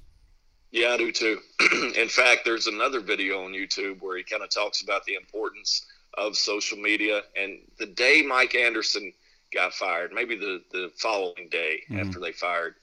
Yeah, 0.76 0.88
I 0.90 0.98
do 0.98 1.10
too. 1.10 1.40
In 1.96 2.06
fact, 2.10 2.44
there's 2.44 2.66
another 2.66 3.00
video 3.00 3.42
on 3.42 3.52
YouTube 3.52 4.02
where 4.02 4.18
he 4.18 4.22
kind 4.22 4.42
of 4.42 4.50
talks 4.50 4.82
about 4.82 5.06
the 5.06 5.14
importance 5.14 5.86
of 6.18 6.36
social 6.36 6.76
media. 6.76 7.22
And 7.34 7.60
the 7.78 7.86
day 7.86 8.20
Mike 8.20 8.54
Anderson 8.54 9.10
got 9.54 9.72
fired, 9.72 10.12
maybe 10.12 10.36
the, 10.36 10.60
the 10.72 10.92
following 10.98 11.48
day 11.50 11.82
Mhm. 11.90 12.02
after 12.02 12.20
they 12.20 12.32
fired 12.32 12.74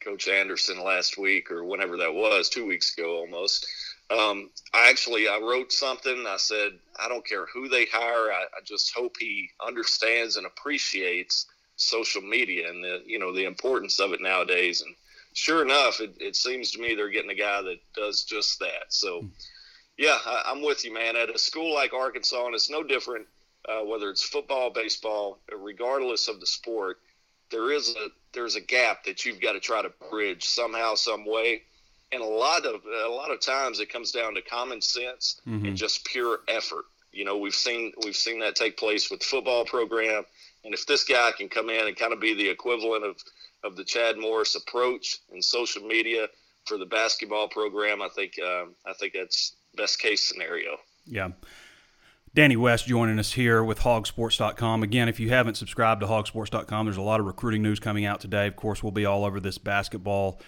Coach 0.00 0.28
Anderson 0.28 0.84
last 0.84 1.16
week 1.16 1.50
or 1.50 1.64
whenever 1.64 1.96
that 1.96 2.12
was, 2.12 2.50
two 2.50 2.66
weeks 2.66 2.92
ago 2.96 3.16
almost. 3.16 3.66
Um, 4.10 4.50
I 4.74 4.90
actually 4.90 5.26
I 5.26 5.38
wrote 5.38 5.72
something. 5.72 6.26
I 6.26 6.36
said 6.36 6.78
I 6.98 7.08
don't 7.08 7.26
care 7.26 7.46
who 7.46 7.66
they 7.66 7.86
hire. 7.86 8.30
I, 8.30 8.42
I 8.42 8.60
just 8.62 8.94
hope 8.94 9.16
he 9.18 9.48
understands 9.66 10.36
and 10.36 10.44
appreciates 10.46 11.46
social 11.76 12.20
media 12.20 12.68
and 12.68 12.84
the 12.84 13.02
you 13.06 13.18
know 13.18 13.32
the 13.32 13.44
importance 13.46 14.00
of 14.00 14.12
it 14.12 14.20
nowadays. 14.20 14.82
And 14.82 14.94
sure 15.38 15.62
enough, 15.62 16.00
it, 16.00 16.14
it 16.20 16.36
seems 16.36 16.72
to 16.72 16.80
me 16.80 16.94
they're 16.94 17.08
getting 17.10 17.30
a 17.30 17.34
guy 17.34 17.62
that 17.62 17.78
does 17.94 18.24
just 18.24 18.58
that. 18.58 18.86
So, 18.90 19.28
yeah, 19.96 20.18
I, 20.26 20.42
I'm 20.46 20.62
with 20.62 20.84
you, 20.84 20.92
man. 20.92 21.16
At 21.16 21.30
a 21.34 21.38
school 21.38 21.72
like 21.74 21.92
Arkansas, 21.92 22.44
and 22.46 22.54
it's 22.54 22.70
no 22.70 22.82
different 22.82 23.26
uh, 23.68 23.84
whether 23.84 24.08
it's 24.10 24.22
football, 24.22 24.70
baseball, 24.70 25.40
regardless 25.54 26.28
of 26.28 26.40
the 26.40 26.46
sport. 26.46 26.98
There 27.50 27.70
is 27.72 27.90
a 27.90 28.08
there's 28.32 28.56
a 28.56 28.60
gap 28.60 29.04
that 29.04 29.24
you've 29.24 29.40
got 29.40 29.52
to 29.52 29.60
try 29.60 29.82
to 29.82 29.92
bridge 30.10 30.44
somehow, 30.44 30.94
some 30.94 31.24
way, 31.26 31.62
and 32.12 32.22
a 32.22 32.26
lot 32.26 32.64
of 32.66 32.80
a 32.84 33.08
lot 33.08 33.30
of 33.30 33.40
times 33.40 33.80
it 33.80 33.92
comes 33.92 34.10
down 34.12 34.34
to 34.34 34.42
common 34.42 34.80
sense 34.80 35.40
Mhm. 35.46 35.68
and 35.68 35.76
just 35.76 36.04
pure 36.04 36.40
effort. 36.48 36.84
You 37.12 37.24
know, 37.24 37.36
we've 37.38 37.54
seen 37.54 37.92
we've 38.04 38.16
seen 38.16 38.40
that 38.40 38.54
take 38.56 38.76
place 38.76 39.10
with 39.10 39.20
the 39.20 39.26
football 39.26 39.64
program, 39.64 40.24
and 40.64 40.74
if 40.74 40.86
this 40.86 41.04
guy 41.04 41.32
can 41.32 41.48
come 41.48 41.68
in 41.70 41.86
and 41.86 41.96
kind 41.96 42.12
of 42.12 42.20
be 42.20 42.34
the 42.34 42.48
equivalent 42.48 43.04
of 43.04 43.16
of 43.64 43.76
the 43.76 43.84
Chad 43.84 44.16
Morris 44.18 44.54
approach 44.54 45.18
and 45.32 45.42
social 45.42 45.82
media 45.82 46.28
for 46.66 46.78
the 46.78 46.86
basketball 46.86 47.48
program, 47.48 48.02
I 48.02 48.08
think 48.14 48.34
um, 48.44 48.74
I 48.86 48.92
think 48.94 49.14
that's 49.14 49.56
best 49.76 49.98
case 49.98 50.28
scenario. 50.28 50.76
Yeah. 51.06 51.30
Danny 52.34 52.56
West 52.56 52.86
joining 52.86 53.18
us 53.18 53.32
here 53.32 53.64
with 53.64 53.80
hawgsports.com. 53.80 54.82
Again, 54.82 55.08
if 55.08 55.18
you 55.18 55.30
haven't 55.30 55.56
subscribed 55.56 56.02
to 56.02 56.06
hawgsports.com, 56.06 56.86
there's 56.86 56.98
a 56.98 57.02
lot 57.02 57.20
of 57.20 57.26
recruiting 57.26 57.62
news 57.62 57.80
coming 57.80 58.04
out 58.04 58.20
today. 58.20 58.46
Of 58.46 58.54
course, 58.54 58.82
we'll 58.82 58.92
be 58.92 59.06
all 59.06 59.24
over 59.24 59.40
this 59.40 59.58
basketball 59.58 60.40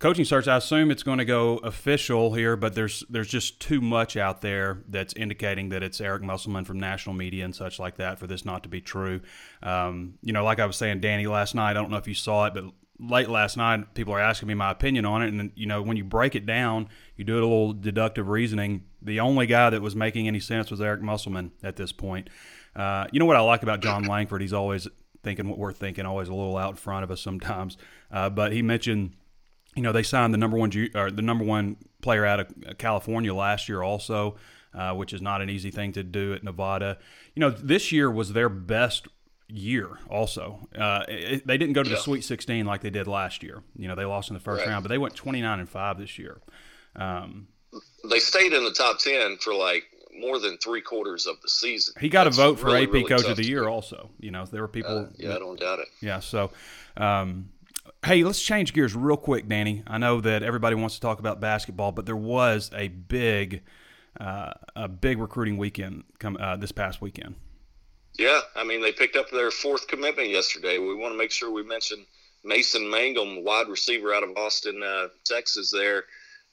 coaching 0.00 0.24
search. 0.24 0.48
I 0.48 0.56
assume 0.56 0.90
it's 0.90 1.04
going 1.04 1.18
to 1.18 1.24
go 1.24 1.58
official 1.58 2.34
here, 2.34 2.56
but 2.56 2.74
there's 2.74 3.04
there's 3.08 3.28
just 3.28 3.60
too 3.60 3.80
much 3.80 4.16
out 4.16 4.40
there 4.40 4.82
that's 4.88 5.14
indicating 5.14 5.68
that 5.68 5.84
it's 5.84 6.00
Eric 6.00 6.22
Musselman 6.22 6.64
from 6.64 6.80
national 6.80 7.14
media 7.14 7.44
and 7.44 7.54
such 7.54 7.78
like 7.78 7.96
that 7.98 8.18
for 8.18 8.26
this 8.26 8.44
not 8.44 8.64
to 8.64 8.68
be 8.68 8.80
true. 8.80 9.20
Um, 9.62 10.14
you 10.22 10.32
know, 10.32 10.42
like 10.42 10.58
I 10.58 10.66
was 10.66 10.76
saying, 10.76 11.00
Danny, 11.00 11.26
last 11.28 11.54
night, 11.54 11.70
I 11.70 11.74
don't 11.74 11.90
know 11.90 11.98
if 11.98 12.08
you 12.08 12.14
saw 12.14 12.46
it, 12.46 12.54
but 12.54 12.64
late 12.98 13.28
last 13.28 13.56
night, 13.56 13.94
people 13.94 14.12
are 14.14 14.20
asking 14.20 14.48
me 14.48 14.54
my 14.54 14.70
opinion 14.70 15.04
on 15.04 15.22
it. 15.22 15.32
And, 15.32 15.52
you 15.54 15.66
know, 15.66 15.82
when 15.82 15.96
you 15.96 16.04
break 16.04 16.34
it 16.34 16.46
down, 16.46 16.88
you 17.16 17.24
do 17.24 17.34
a 17.34 17.40
little 17.40 17.72
deductive 17.72 18.28
reasoning. 18.28 18.84
The 19.00 19.20
only 19.20 19.46
guy 19.46 19.70
that 19.70 19.80
was 19.80 19.96
making 19.96 20.26
any 20.26 20.40
sense 20.40 20.70
was 20.70 20.80
Eric 20.80 21.00
Musselman 21.00 21.52
at 21.62 21.76
this 21.76 21.92
point. 21.92 22.28
Uh, 22.74 23.06
you 23.12 23.18
know 23.18 23.26
what 23.26 23.36
I 23.36 23.40
like 23.40 23.62
about 23.62 23.80
John 23.80 24.04
Langford? 24.04 24.42
He's 24.42 24.52
always 24.52 24.86
thinking 25.22 25.48
what 25.48 25.58
we're 25.58 25.72
thinking, 25.72 26.06
always 26.06 26.28
a 26.28 26.34
little 26.34 26.56
out 26.56 26.70
in 26.70 26.76
front 26.76 27.04
of 27.04 27.10
us 27.10 27.20
sometimes. 27.20 27.76
Uh, 28.10 28.30
but 28.30 28.52
he 28.52 28.62
mentioned 28.62 29.14
you 29.80 29.84
know 29.84 29.92
they 29.92 30.02
signed 30.02 30.34
the 30.34 30.38
number 30.38 30.58
one 30.58 30.70
ju- 30.70 30.90
or 30.94 31.10
the 31.10 31.22
number 31.22 31.42
one 31.42 31.76
player 32.02 32.26
out 32.26 32.38
of 32.40 32.76
California 32.76 33.32
last 33.32 33.66
year 33.66 33.82
also, 33.82 34.36
uh, 34.74 34.92
which 34.92 35.14
is 35.14 35.22
not 35.22 35.40
an 35.40 35.48
easy 35.48 35.70
thing 35.70 35.90
to 35.92 36.02
do 36.02 36.34
at 36.34 36.44
Nevada. 36.44 36.98
You 37.34 37.40
know 37.40 37.48
this 37.48 37.90
year 37.90 38.10
was 38.10 38.34
their 38.34 38.50
best 38.50 39.08
year 39.48 39.88
also. 40.10 40.68
Uh, 40.78 41.04
it, 41.08 41.46
they 41.46 41.56
didn't 41.56 41.72
go 41.72 41.82
to 41.82 41.88
the 41.88 41.96
Sweet 41.96 42.24
16 42.24 42.66
like 42.66 42.82
they 42.82 42.90
did 42.90 43.06
last 43.06 43.42
year. 43.42 43.62
You 43.74 43.88
know 43.88 43.94
they 43.94 44.04
lost 44.04 44.28
in 44.28 44.34
the 44.34 44.40
first 44.40 44.60
Right. 44.66 44.68
round, 44.70 44.84
but 44.84 44.90
they 44.90 44.98
went 44.98 45.14
29 45.14 45.58
and 45.60 45.68
five 45.68 45.96
this 45.98 46.18
year. 46.18 46.42
Um, 46.94 47.48
they 48.10 48.18
stayed 48.18 48.52
in 48.52 48.62
the 48.64 48.72
top 48.72 48.98
ten 48.98 49.38
for 49.38 49.54
like 49.54 49.84
more 50.14 50.38
than 50.38 50.58
three 50.58 50.82
quarters 50.82 51.24
of 51.26 51.40
the 51.40 51.48
season. 51.48 51.94
He 52.00 52.10
got 52.10 52.24
That's 52.24 52.36
a 52.36 52.42
vote 52.42 52.58
for 52.58 52.66
really, 52.66 52.82
AP 52.82 52.92
really 52.92 53.08
Coach 53.08 53.24
of 53.24 53.38
the 53.38 53.46
Year. 53.46 53.66
Also, 53.66 54.10
you 54.20 54.30
know, 54.30 54.44
there 54.44 54.60
were 54.60 54.68
people. 54.68 54.98
Uh, 54.98 55.06
yeah, 55.16 55.36
I 55.36 55.38
don't 55.38 55.58
doubt 55.58 55.78
it. 55.78 55.88
Yeah, 56.02 56.20
so. 56.20 56.50
Um, 56.98 57.48
hey, 58.04 58.24
let's 58.24 58.40
change 58.40 58.72
gears 58.72 58.94
real 58.94 59.16
quick, 59.16 59.48
Danny. 59.48 59.82
I 59.86 59.98
know 59.98 60.20
that 60.20 60.42
everybody 60.42 60.74
wants 60.74 60.94
to 60.96 61.00
talk 61.00 61.18
about 61.18 61.40
basketball, 61.40 61.92
but 61.92 62.06
there 62.06 62.16
was 62.16 62.70
a 62.74 62.88
big, 62.88 63.62
uh, 64.18 64.52
a 64.76 64.88
big 64.88 65.18
recruiting 65.18 65.56
weekend 65.56 66.04
come 66.18 66.36
uh, 66.40 66.56
this 66.56 66.72
past 66.72 67.00
weekend. 67.00 67.34
Yeah, 68.18 68.40
I 68.56 68.64
mean 68.64 68.82
they 68.82 68.92
picked 68.92 69.16
up 69.16 69.30
their 69.30 69.50
fourth 69.50 69.86
commitment 69.86 70.28
yesterday. 70.28 70.78
We 70.78 70.94
want 70.94 71.14
to 71.14 71.18
make 71.18 71.30
sure 71.30 71.50
we 71.50 71.62
mention 71.62 72.04
Mason 72.44 72.90
Mangum, 72.90 73.44
wide 73.44 73.68
receiver 73.68 74.12
out 74.12 74.22
of 74.22 74.36
Austin, 74.36 74.82
uh, 74.82 75.08
Texas. 75.24 75.70
There, 75.70 76.04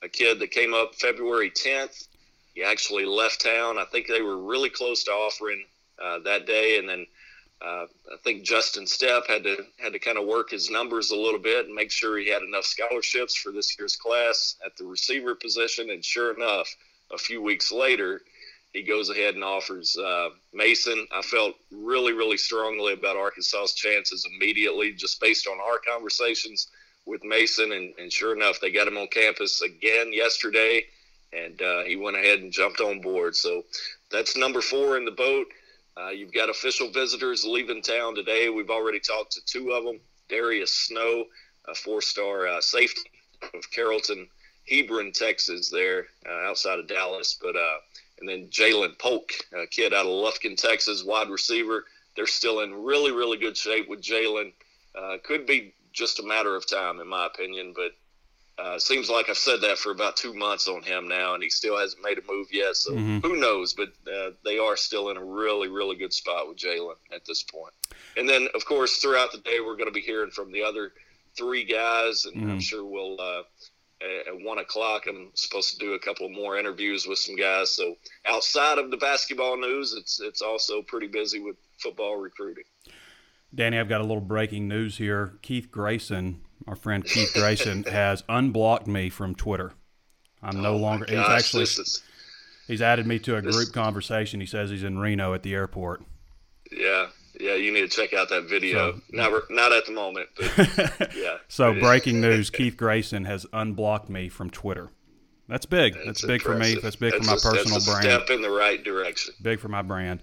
a 0.02 0.10
kid 0.10 0.40
that 0.40 0.52
came 0.52 0.74
up 0.74 0.96
February 0.96 1.50
10th. 1.50 2.08
He 2.54 2.64
actually 2.64 3.06
left 3.06 3.42
town. 3.42 3.78
I 3.78 3.86
think 3.86 4.08
they 4.08 4.22
were 4.22 4.38
really 4.38 4.70
close 4.70 5.04
to 5.06 5.12
offering 5.12 5.64
uh, 6.02 6.20
that 6.20 6.46
day, 6.46 6.80
and 6.80 6.88
then 6.88 7.06
uh, 7.62 7.86
I 8.14 8.18
think 8.24 8.44
Justin 8.44 8.86
Stepp 8.86 9.28
had 9.28 9.44
to 9.44 9.66
had 9.80 9.94
to 9.94 10.00
kind 10.00 10.18
of 10.18 10.28
work 10.28 10.52
his 10.52 10.70
numbers 10.70 11.12
a 11.12 11.16
little 11.16 11.40
bit 11.40 11.66
and 11.66 11.74
make 11.74 11.92
sure 11.92 12.18
he 12.18 12.30
had 12.30 12.44
enough 12.44 12.66
scholarships 12.66 13.36
for 13.36 13.52
this 13.52 13.78
year's 13.78 13.96
class 13.96 14.56
at 14.66 14.76
the 14.78 14.86
receiver 14.86 15.34
position. 15.34 15.90
And 15.90 16.06
sure 16.06 16.34
enough, 16.36 16.68
a 17.12 17.18
few 17.18 17.42
weeks 17.42 17.72
later, 17.72 18.22
he 18.74 18.84
goes 18.84 19.10
ahead 19.10 19.34
and 19.34 19.44
offers 19.44 19.98
uh, 19.98 20.30
Mason. 20.54 21.08
I 21.12 21.24
felt 21.24 21.56
really, 21.72 22.14
really 22.14 22.38
strongly 22.38 22.94
about 22.94 23.18
Arkansas's 23.18 23.74
chances 23.74 24.28
immediately, 24.32 24.94
just 24.94 25.20
based 25.20 25.48
on 25.48 25.58
our 25.60 25.80
conversations 25.80 26.68
with 27.08 27.24
Mason. 27.24 27.72
And, 27.72 27.94
and 27.98 28.14
sure 28.14 28.36
enough, 28.36 28.60
they 28.60 28.72
got 28.72 28.88
him 28.88 28.98
on 28.98 29.08
campus 29.08 29.64
again 29.64 30.14
yesterday, 30.14 30.86
and 31.34 31.60
uh, 31.60 31.84
he 31.86 31.96
went 31.96 32.18
ahead 32.18 32.42
and 32.42 32.52
jumped 32.52 32.82
on 32.82 33.02
board. 33.02 33.36
So 33.36 33.64
that's 34.12 34.38
number 34.38 34.62
four 34.62 34.96
in 34.98 35.06
the 35.06 35.12
boat. 35.12 35.48
Uh, 36.00 36.10
you've 36.10 36.34
got 36.34 36.50
official 36.50 36.90
visitors 36.92 37.44
leaving 37.44 37.82
town 37.82 38.14
today. 38.14 38.50
We've 38.50 38.70
already 38.70 39.00
talked 39.00 39.32
to 39.34 39.46
two 39.46 39.72
of 39.72 39.84
them. 39.84 40.00
Darius 40.30 40.74
Snow, 40.74 41.26
a 41.68 41.74
four-star 41.74 42.48
uh, 42.48 42.62
safety 42.62 43.10
of 43.54 43.72
Carrollton, 43.72 44.28
Hebron, 44.70 45.12
Texas, 45.12 45.70
there 45.70 46.08
uh, 46.28 46.50
outside 46.50 46.80
of 46.80 46.88
Dallas. 46.88 47.40
But 47.42 47.56
uh, 47.56 47.78
and 48.20 48.30
then 48.30 48.48
Jalen 48.50 49.00
Polk, 49.00 49.32
a 49.54 49.66
kid 49.68 49.94
out 49.94 50.06
of 50.06 50.12
Lufkin, 50.12 50.56
Texas, 50.56 51.04
wide 51.04 51.30
receiver. 51.30 51.86
They're 52.16 52.28
still 52.28 52.62
in 52.62 52.84
really, 52.84 53.12
really 53.12 53.38
good 53.38 53.58
shape 53.58 53.88
with 53.90 54.02
Jalen. 54.02 54.54
Uh, 54.96 55.18
could 55.24 55.46
be 55.46 55.74
just 55.94 56.20
a 56.20 56.24
matter 56.24 56.56
of 56.56 56.68
time, 56.68 57.00
in 57.00 57.08
my 57.08 57.26
opinion. 57.28 57.74
But 57.76 57.92
uh, 58.60 58.80
seems 58.80 59.10
like 59.10 59.30
I've 59.30 59.38
said 59.38 59.62
that 59.62 59.78
for 59.78 59.92
about 59.92 60.18
two 60.18 60.34
months 60.34 60.68
on 60.68 60.82
him 60.82 61.08
now, 61.08 61.36
and 61.36 61.44
he 61.44 61.50
still 61.50 61.78
hasn't 61.78 62.04
made 62.04 62.18
a 62.18 62.22
move 62.28 62.48
yet. 62.52 62.76
So 62.76 62.92
mm-hmm. 62.92 63.20
who 63.20 63.36
knows? 63.36 63.74
But 63.74 63.90
uh, 64.12 64.32
they 64.44 64.58
are 64.58 64.76
still 64.76 65.10
in 65.10 65.18
a 65.18 65.24
really, 65.24 65.68
really 65.68 65.96
good 65.96 66.12
spot 66.12 66.48
with 66.48 66.58
Jalen 66.58 66.96
at 67.14 67.24
this 67.26 67.44
point. 67.44 67.74
And 68.16 68.28
then, 68.28 68.48
of 68.56 68.66
course, 68.66 68.98
throughout 68.98 69.32
the 69.32 69.38
day, 69.40 69.60
we're 69.60 69.76
going 69.76 69.90
to 69.90 69.92
be 69.92 70.02
hearing 70.02 70.32
from 70.32 70.52
the 70.52 70.64
other 70.64 70.92
three 71.38 71.66
guys, 71.66 72.26
and 72.26 72.36
mm-hmm. 72.36 72.52
I'm 72.52 72.60
sure 72.60 72.86
we'll. 72.86 73.20
Uh, 73.20 73.44
at 74.28 74.40
one 74.44 74.60
o'clock, 74.60 75.06
I'm 75.08 75.32
supposed 75.34 75.72
to 75.74 75.80
do 75.80 75.94
a 75.94 76.00
couple 76.00 76.30
more 76.30 76.56
interviews 76.56 77.08
with 77.08 77.18
some 77.18 77.36
guys. 77.36 77.74
So 77.74 77.96
outside 78.28 78.78
of 78.78 78.92
the 78.92 78.98
basketball 78.98 79.58
news, 79.58 79.94
it's 79.94 80.20
it's 80.20 80.44
also 80.44 80.84
pretty 80.84 81.08
busy 81.08 81.40
with 81.40 81.56
football 81.80 82.18
recruiting. 82.18 82.66
Danny, 83.56 83.80
I've 83.80 83.90
got 83.90 84.02
a 84.02 84.04
little 84.04 84.22
breaking 84.22 84.68
news 84.68 84.98
here. 84.98 85.40
Keith 85.42 85.72
Grayson 85.72 86.42
our 86.68 86.76
friend 86.76 87.04
Keith 87.06 87.34
Grayson 87.34 87.84
has 87.92 88.24
unblocked 88.28 88.88
me 88.88 89.10
from 89.10 89.36
Twitter. 89.36 89.74
I'm 90.42 90.58
oh 90.58 90.62
no 90.62 90.76
longer. 90.78 91.06
Gosh, 91.06 91.16
he's 91.16 91.30
actually 91.30 91.64
is, 91.64 92.04
he's 92.68 92.82
added 92.82 93.08
me 93.08 93.20
to 93.20 93.36
a 93.36 93.42
group 93.42 93.74
conversation. 93.74 94.40
He 94.40 94.46
says 94.46 94.70
he's 94.70 94.84
in 94.84 95.00
Reno 95.00 95.34
at 95.34 95.44
the 95.44 95.54
airport. 95.54 96.04
Yeah, 96.72 97.08
yeah. 97.40 97.56
You 97.56 97.74
need 97.74 97.82
to 97.82 97.88
check 97.88 98.14
out 98.14 98.30
that 98.30 98.44
video. 98.44 98.94
So, 98.94 99.02
not 99.12 99.44
not 99.50 99.72
at 99.72 99.86
the 99.86 99.94
moment, 99.94 100.30
but 100.36 101.16
yeah. 101.16 101.38
so 101.48 101.74
breaking 101.74 102.22
news: 102.22 102.50
Keith 102.52 102.78
Grayson 102.78 103.26
has 103.26 103.46
unblocked 103.54 104.10
me 104.10 104.30
from 104.30 104.50
Twitter. 104.50 104.90
That's 105.48 105.66
big. 105.66 105.94
That's, 105.94 106.06
that's 106.06 106.26
big 106.26 106.42
for 106.42 106.56
me. 106.56 106.76
That's 106.76 106.98
big 106.98 107.14
that's 107.14 107.26
for 107.26 107.32
my 107.32 107.38
a, 107.38 107.56
personal 107.56 107.80
brand. 107.82 108.04
Step 108.04 108.30
in 108.30 108.42
the 108.42 108.50
right 108.50 108.84
direction. 108.84 109.34
Big 109.42 109.60
for 109.60 109.70
my 109.70 109.82
brand. 109.82 110.22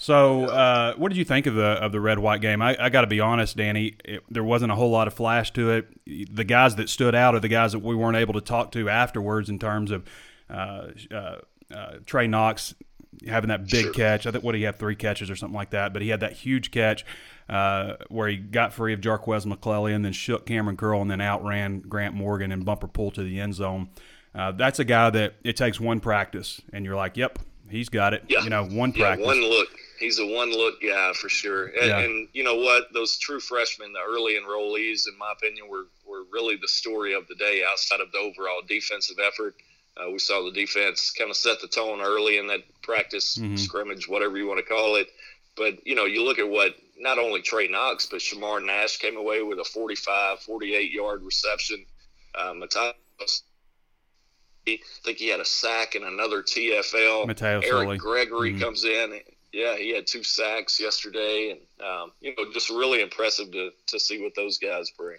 So, 0.00 0.44
uh, 0.44 0.94
what 0.94 1.08
did 1.08 1.18
you 1.18 1.24
think 1.24 1.46
of 1.46 1.56
the 1.56 1.64
of 1.64 1.90
the 1.90 2.00
red 2.00 2.20
white 2.20 2.40
game? 2.40 2.62
I, 2.62 2.76
I 2.78 2.88
got 2.88 3.00
to 3.00 3.08
be 3.08 3.18
honest, 3.18 3.56
Danny. 3.56 3.96
It, 4.04 4.22
there 4.30 4.44
wasn't 4.44 4.70
a 4.70 4.76
whole 4.76 4.90
lot 4.90 5.08
of 5.08 5.14
flash 5.14 5.52
to 5.54 5.72
it. 5.72 5.88
The 6.32 6.44
guys 6.44 6.76
that 6.76 6.88
stood 6.88 7.16
out 7.16 7.34
are 7.34 7.40
the 7.40 7.48
guys 7.48 7.72
that 7.72 7.80
we 7.80 7.96
weren't 7.96 8.16
able 8.16 8.34
to 8.34 8.40
talk 8.40 8.70
to 8.72 8.88
afterwards 8.88 9.48
in 9.48 9.58
terms 9.58 9.90
of 9.90 10.08
uh, 10.48 10.86
uh, 11.10 11.38
uh 11.74 11.92
Trey 12.06 12.28
Knox 12.28 12.76
having 13.26 13.48
that 13.48 13.68
big 13.68 13.86
sure. 13.86 13.92
catch. 13.92 14.24
I 14.24 14.30
think 14.30 14.44
what 14.44 14.54
he 14.54 14.62
had 14.62 14.78
three 14.78 14.94
catches 14.94 15.30
or 15.30 15.34
something 15.34 15.56
like 15.56 15.70
that, 15.70 15.92
but 15.92 16.00
he 16.00 16.10
had 16.10 16.20
that 16.20 16.34
huge 16.34 16.70
catch 16.70 17.04
uh, 17.48 17.94
where 18.08 18.28
he 18.28 18.36
got 18.36 18.72
free 18.72 18.92
of 18.92 19.00
Jarques 19.00 19.46
McClellion 19.46 19.96
and 19.96 20.04
then 20.04 20.12
shook 20.12 20.46
Cameron 20.46 20.76
Curl 20.76 21.02
and 21.02 21.10
then 21.10 21.20
outran 21.20 21.80
Grant 21.80 22.14
Morgan 22.14 22.52
and 22.52 22.64
bumper 22.64 22.86
pull 22.86 23.10
to 23.10 23.24
the 23.24 23.40
end 23.40 23.56
zone. 23.56 23.88
Uh, 24.32 24.52
that's 24.52 24.78
a 24.78 24.84
guy 24.84 25.10
that 25.10 25.34
it 25.42 25.56
takes 25.56 25.80
one 25.80 25.98
practice, 25.98 26.60
and 26.72 26.84
you're 26.84 26.94
like, 26.94 27.16
"Yep, 27.16 27.40
he's 27.70 27.88
got 27.88 28.14
it." 28.14 28.24
Yeah. 28.28 28.42
You 28.42 28.50
know, 28.50 28.64
one 28.64 28.92
yeah, 28.94 29.06
practice, 29.06 29.26
one 29.26 29.40
look 29.42 29.68
he's 29.98 30.18
a 30.18 30.26
one 30.26 30.50
look 30.50 30.80
guy 30.80 31.12
for 31.12 31.28
sure. 31.28 31.66
And, 31.66 31.86
yeah. 31.86 31.98
and, 31.98 32.28
you 32.32 32.44
know 32.44 32.56
what? 32.56 32.92
Those 32.92 33.18
true 33.18 33.40
freshmen, 33.40 33.92
the 33.92 34.00
early 34.00 34.34
enrollees, 34.34 35.08
in 35.08 35.18
my 35.18 35.32
opinion, 35.32 35.68
were, 35.68 35.86
were 36.06 36.24
really 36.32 36.56
the 36.56 36.68
story 36.68 37.14
of 37.14 37.26
the 37.28 37.34
day 37.34 37.62
outside 37.68 38.00
of 38.00 38.12
the 38.12 38.18
overall 38.18 38.62
defensive 38.66 39.16
effort. 39.24 39.56
Uh, 39.96 40.10
we 40.10 40.18
saw 40.18 40.44
the 40.44 40.52
defense 40.52 41.10
kind 41.10 41.30
of 41.30 41.36
set 41.36 41.60
the 41.60 41.68
tone 41.68 42.00
early 42.00 42.38
in 42.38 42.46
that 42.46 42.60
practice 42.82 43.36
mm-hmm. 43.36 43.56
scrimmage, 43.56 44.08
whatever 44.08 44.38
you 44.38 44.46
want 44.46 44.58
to 44.58 44.74
call 44.74 44.96
it. 44.96 45.08
But, 45.56 45.84
you 45.86 45.96
know, 45.96 46.04
you 46.04 46.24
look 46.24 46.38
at 46.38 46.48
what 46.48 46.76
not 46.96 47.18
only 47.18 47.42
Trey 47.42 47.66
Knox, 47.66 48.06
but 48.06 48.20
Shamar 48.20 48.64
Nash 48.64 48.98
came 48.98 49.16
away 49.16 49.42
with 49.42 49.58
a 49.58 49.64
45, 49.64 50.40
48 50.40 50.92
yard 50.92 51.22
reception. 51.22 51.84
Uh, 52.34 52.54
Matthias 52.54 53.42
I 54.74 55.00
think 55.04 55.18
he 55.18 55.28
had 55.28 55.40
a 55.40 55.44
sack 55.44 55.94
and 55.94 56.04
another 56.04 56.42
TFL. 56.42 57.26
Mataio 57.26 57.64
Eric 57.64 57.66
Soli. 57.66 57.96
Gregory 57.98 58.50
mm-hmm. 58.52 58.60
comes 58.60 58.84
in 58.84 59.20
yeah, 59.52 59.76
he 59.76 59.94
had 59.94 60.06
two 60.06 60.22
sacks 60.22 60.78
yesterday, 60.78 61.50
and 61.50 61.86
um, 61.86 62.12
you 62.20 62.34
know, 62.36 62.44
just 62.52 62.70
really 62.70 63.00
impressive 63.00 63.50
to 63.52 63.70
to 63.86 64.00
see 64.00 64.22
what 64.22 64.34
those 64.34 64.58
guys 64.58 64.90
bring. 64.90 65.18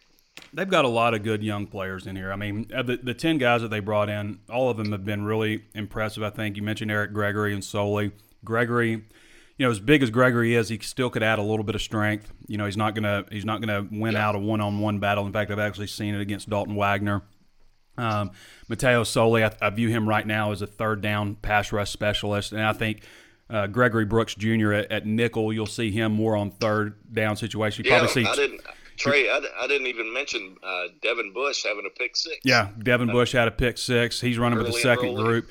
They've 0.54 0.70
got 0.70 0.86
a 0.86 0.90
lot 0.90 1.14
of 1.14 1.24
good 1.24 1.44
young 1.44 1.68
players 1.68 2.08
in 2.08 2.16
here. 2.16 2.32
I 2.32 2.36
mean, 2.36 2.68
the, 2.70 2.98
the 3.04 3.14
10 3.14 3.40
guys 3.40 3.62
that 3.62 3.68
they 3.68 3.82
brought 3.82 4.10
in, 4.10 4.40
all 4.50 4.70
of 4.70 4.78
them 4.78 4.94
have 4.94 5.04
been 5.04 5.24
really 5.24 5.66
impressive. 5.76 6.24
I 6.24 6.30
think 6.30 6.56
you 6.56 6.64
mentioned 6.64 6.90
Eric 6.90 7.12
Gregory 7.12 7.54
and 7.54 7.64
Soli. 7.64 8.14
Gregory, 8.46 8.92
you 8.92 9.02
know, 9.60 9.70
as 9.70 9.82
big 9.82 10.02
as 10.02 10.10
Gregory 10.10 10.56
is, 10.56 10.70
he 10.70 10.80
still 10.80 11.10
could 11.10 11.24
add 11.24 11.40
a 11.40 11.44
little 11.44 11.66
bit 11.66 11.76
of 11.76 11.82
strength. 11.82 12.32
You 12.48 12.58
know, 12.58 12.66
he's 12.66 12.78
not 12.78 12.96
gonna 12.96 13.26
he's 13.32 13.46
not 13.46 13.62
gonna 13.62 13.88
win 13.92 14.14
yeah. 14.14 14.28
out 14.28 14.36
a 14.36 14.40
one 14.40 14.62
on 14.62 14.80
one 14.80 15.00
battle. 15.00 15.26
In 15.26 15.34
fact, 15.34 15.52
I've 15.52 15.60
actually 15.60 15.88
seen 15.88 16.16
it 16.16 16.22
against 16.22 16.50
Dalton 16.50 16.76
Wagner. 16.76 17.24
Um, 18.00 18.32
Mataio 18.70 19.06
Soli, 19.06 19.44
I, 19.44 19.52
I, 19.62 19.70
view 19.70 19.90
him 19.90 20.08
right 20.08 20.26
now 20.26 20.52
as 20.52 20.62
a 20.62 20.68
third 20.68 21.02
down 21.02 21.36
pass 21.36 21.72
rush 21.72 21.90
specialist, 21.90 22.52
and 22.52 22.62
I 22.62 22.74
think 22.74 23.02
uh, 23.50 23.68
Gregory 23.68 24.06
Brooks 24.06 24.36
Jr. 24.36 24.74
At, 24.74 24.92
at, 24.92 25.06
nickel. 25.06 25.52
You'll 25.52 25.66
see 25.66 25.92
him 25.92 26.14
more 26.14 26.36
on 26.36 26.52
third 26.52 26.96
down 27.14 27.36
situation. 27.36 27.86
You 27.86 27.92
yeah, 27.92 28.00
probably 28.00 28.24
see 28.24 28.30
I 28.30 28.36
didn't. 28.36 28.62
Trey, 28.98 29.30
I, 29.30 29.40
I 29.62 29.68
didn't 29.68 29.88
even 29.88 30.14
mention 30.14 30.58
uh, 30.62 30.88
Devin 31.02 31.32
Bush 31.32 31.64
having 31.64 31.86
a 31.86 31.90
pick 31.90 32.18
six. 32.18 32.38
Yeah, 32.44 32.70
Devin 32.84 33.10
uh, 33.10 33.14
Bush 33.14 33.32
had 33.32 33.48
a 33.48 33.52
pick 33.52 33.78
six. 33.78 34.20
He's 34.20 34.38
running 34.38 34.58
with 34.58 34.68
the 34.68 34.74
second 34.74 35.16
group. 35.16 35.50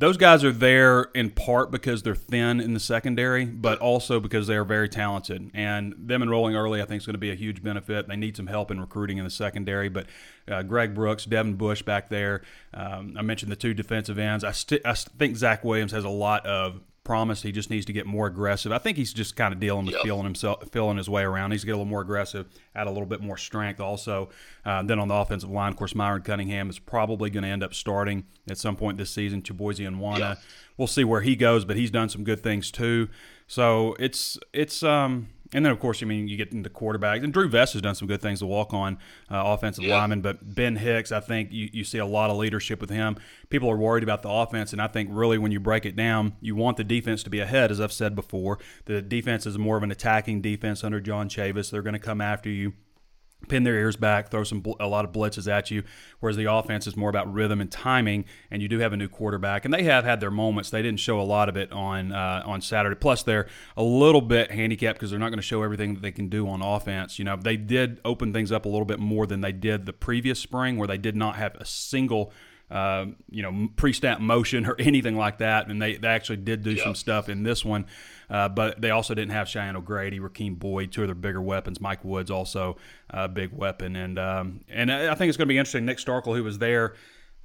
Those 0.00 0.16
guys 0.16 0.44
are 0.44 0.52
there 0.52 1.08
in 1.14 1.28
part 1.28 1.70
because 1.70 2.02
they're 2.02 2.14
thin 2.14 2.58
in 2.58 2.72
the 2.72 2.80
secondary, 2.80 3.44
but 3.44 3.78
also 3.80 4.18
because 4.18 4.46
they 4.46 4.56
are 4.56 4.64
very 4.64 4.88
talented. 4.88 5.50
And 5.52 5.94
them 5.98 6.22
enrolling 6.22 6.56
early, 6.56 6.80
I 6.80 6.86
think, 6.86 7.02
is 7.02 7.06
going 7.06 7.14
to 7.16 7.18
be 7.18 7.30
a 7.30 7.34
huge 7.34 7.62
benefit. 7.62 8.08
They 8.08 8.16
need 8.16 8.34
some 8.34 8.46
help 8.46 8.70
in 8.70 8.80
recruiting 8.80 9.18
in 9.18 9.24
the 9.24 9.30
secondary, 9.30 9.90
but 9.90 10.06
uh, 10.50 10.62
Greg 10.62 10.94
Brooks, 10.94 11.26
Devin 11.26 11.56
Bush 11.56 11.82
back 11.82 12.08
there. 12.08 12.40
Um, 12.72 13.14
I 13.18 13.20
mentioned 13.20 13.52
the 13.52 13.56
two 13.56 13.74
defensive 13.74 14.18
ends. 14.18 14.42
I, 14.42 14.52
st- 14.52 14.80
I 14.86 14.94
think 14.94 15.36
Zach 15.36 15.64
Williams 15.64 15.92
has 15.92 16.04
a 16.04 16.08
lot 16.08 16.46
of 16.46 16.80
promise. 17.10 17.42
He 17.42 17.50
just 17.50 17.70
needs 17.70 17.86
to 17.86 17.92
get 17.92 18.06
more 18.06 18.28
aggressive. 18.28 18.70
I 18.70 18.78
think 18.78 18.96
he's 18.96 19.12
just 19.12 19.34
kind 19.34 19.52
of 19.52 19.58
dealing 19.58 19.84
with 19.84 19.96
yep. 19.96 20.04
feeling 20.04 20.22
himself, 20.22 20.62
feeling 20.70 20.96
his 20.96 21.10
way 21.10 21.24
around. 21.24 21.50
He's 21.50 21.64
get 21.64 21.72
a 21.72 21.74
little 21.74 21.84
more 21.84 22.02
aggressive, 22.02 22.46
add 22.72 22.86
a 22.86 22.90
little 22.90 23.04
bit 23.04 23.20
more 23.20 23.36
strength. 23.36 23.80
Also, 23.80 24.28
uh, 24.64 24.84
then 24.84 25.00
on 25.00 25.08
the 25.08 25.14
offensive 25.16 25.50
line, 25.50 25.72
of 25.72 25.76
course, 25.76 25.92
Myron 25.92 26.22
Cunningham 26.22 26.70
is 26.70 26.78
probably 26.78 27.28
going 27.28 27.42
to 27.42 27.48
end 27.48 27.64
up 27.64 27.74
starting 27.74 28.26
at 28.48 28.58
some 28.58 28.76
point 28.76 28.96
this 28.96 29.10
season. 29.10 29.42
Chibozie 29.42 29.90
Unwana, 29.90 30.18
yep. 30.20 30.38
we'll 30.76 30.86
see 30.86 31.02
where 31.02 31.22
he 31.22 31.34
goes, 31.34 31.64
but 31.64 31.76
he's 31.76 31.90
done 31.90 32.08
some 32.08 32.22
good 32.22 32.44
things 32.44 32.70
too. 32.70 33.08
So 33.48 33.96
it's 33.98 34.38
it's 34.52 34.84
um 34.84 35.30
and 35.52 35.64
then, 35.64 35.72
of 35.72 35.80
course, 35.80 36.02
I 36.02 36.06
mean, 36.06 36.28
you 36.28 36.36
get 36.36 36.52
into 36.52 36.70
quarterbacks. 36.70 37.24
And 37.24 37.32
Drew 37.32 37.48
Vest 37.48 37.72
has 37.72 37.82
done 37.82 37.94
some 37.96 38.06
good 38.06 38.22
things 38.22 38.38
to 38.38 38.46
walk 38.46 38.72
on 38.72 38.98
uh, 39.30 39.42
offensive 39.46 39.84
yeah. 39.84 39.96
lineman. 39.96 40.20
But 40.20 40.54
Ben 40.54 40.76
Hicks, 40.76 41.10
I 41.10 41.20
think 41.20 41.50
you, 41.50 41.68
you 41.72 41.84
see 41.84 41.98
a 41.98 42.06
lot 42.06 42.30
of 42.30 42.36
leadership 42.36 42.80
with 42.80 42.90
him. 42.90 43.16
People 43.48 43.68
are 43.68 43.76
worried 43.76 44.04
about 44.04 44.22
the 44.22 44.30
offense. 44.30 44.72
And 44.72 44.80
I 44.80 44.86
think 44.86 45.08
really 45.12 45.38
when 45.38 45.50
you 45.50 45.58
break 45.58 45.84
it 45.84 45.96
down, 45.96 46.36
you 46.40 46.54
want 46.54 46.76
the 46.76 46.84
defense 46.84 47.22
to 47.24 47.30
be 47.30 47.40
ahead, 47.40 47.72
as 47.72 47.80
I've 47.80 47.92
said 47.92 48.14
before. 48.14 48.58
The 48.84 49.02
defense 49.02 49.44
is 49.44 49.58
more 49.58 49.76
of 49.76 49.82
an 49.82 49.90
attacking 49.90 50.40
defense 50.40 50.84
under 50.84 51.00
John 51.00 51.28
Chavis. 51.28 51.70
They're 51.70 51.82
going 51.82 51.94
to 51.94 51.98
come 51.98 52.20
after 52.20 52.48
you. 52.48 52.74
Pin 53.48 53.64
their 53.64 53.74
ears 53.74 53.96
back, 53.96 54.30
throw 54.30 54.44
some 54.44 54.64
a 54.78 54.86
lot 54.86 55.04
of 55.04 55.12
blitzes 55.12 55.50
at 55.50 55.70
you. 55.70 55.82
Whereas 56.20 56.36
the 56.36 56.50
offense 56.52 56.86
is 56.86 56.96
more 56.96 57.10
about 57.10 57.32
rhythm 57.32 57.60
and 57.60 57.70
timing, 57.70 58.24
and 58.50 58.62
you 58.62 58.68
do 58.68 58.78
have 58.78 58.92
a 58.92 58.96
new 58.96 59.08
quarterback, 59.08 59.64
and 59.64 59.72
they 59.72 59.84
have 59.84 60.04
had 60.04 60.20
their 60.20 60.30
moments. 60.30 60.70
They 60.70 60.82
didn't 60.82 61.00
show 61.00 61.20
a 61.20 61.22
lot 61.22 61.48
of 61.48 61.56
it 61.56 61.72
on 61.72 62.12
uh, 62.12 62.42
on 62.44 62.60
Saturday. 62.60 62.96
Plus, 62.96 63.22
they're 63.22 63.46
a 63.76 63.82
little 63.82 64.20
bit 64.20 64.50
handicapped 64.50 64.98
because 64.98 65.10
they're 65.10 65.20
not 65.20 65.30
going 65.30 65.38
to 65.38 65.42
show 65.42 65.62
everything 65.62 65.94
that 65.94 66.02
they 66.02 66.12
can 66.12 66.28
do 66.28 66.48
on 66.48 66.62
offense. 66.62 67.18
You 67.18 67.24
know, 67.24 67.36
they 67.36 67.56
did 67.56 68.00
open 68.04 68.32
things 68.32 68.52
up 68.52 68.64
a 68.64 68.68
little 68.68 68.84
bit 68.84 68.98
more 68.98 69.26
than 69.26 69.40
they 69.40 69.52
did 69.52 69.86
the 69.86 69.92
previous 69.92 70.38
spring, 70.38 70.76
where 70.76 70.88
they 70.88 70.98
did 70.98 71.16
not 71.16 71.36
have 71.36 71.54
a 71.56 71.64
single 71.64 72.32
uh, 72.70 73.06
you 73.28 73.42
know, 73.42 73.68
pre-snap 73.76 74.20
motion 74.20 74.66
or 74.66 74.76
anything 74.78 75.16
like 75.16 75.38
that. 75.38 75.68
And 75.68 75.80
they, 75.80 75.96
they 75.96 76.08
actually 76.08 76.38
did 76.38 76.62
do 76.62 76.76
some 76.76 76.94
stuff 76.94 77.28
in 77.28 77.42
this 77.42 77.64
one, 77.64 77.86
uh, 78.28 78.48
but 78.48 78.80
they 78.80 78.90
also 78.90 79.14
didn't 79.14 79.32
have 79.32 79.48
Cheyenne 79.48 79.76
O'Grady, 79.76 80.20
Rakeem 80.20 80.58
Boyd, 80.58 80.92
two 80.92 81.02
of 81.02 81.08
their 81.08 81.14
bigger 81.14 81.42
weapons. 81.42 81.80
Mike 81.80 82.04
Woods 82.04 82.30
also 82.30 82.76
a 83.10 83.28
big 83.28 83.52
weapon, 83.52 83.96
and 83.96 84.18
um, 84.18 84.60
and 84.68 84.92
I 84.92 85.14
think 85.14 85.28
it's 85.28 85.36
going 85.36 85.48
to 85.48 85.52
be 85.52 85.58
interesting. 85.58 85.84
Nick 85.84 85.98
Starkel, 85.98 86.36
who 86.36 86.44
was 86.44 86.58
there, 86.58 86.94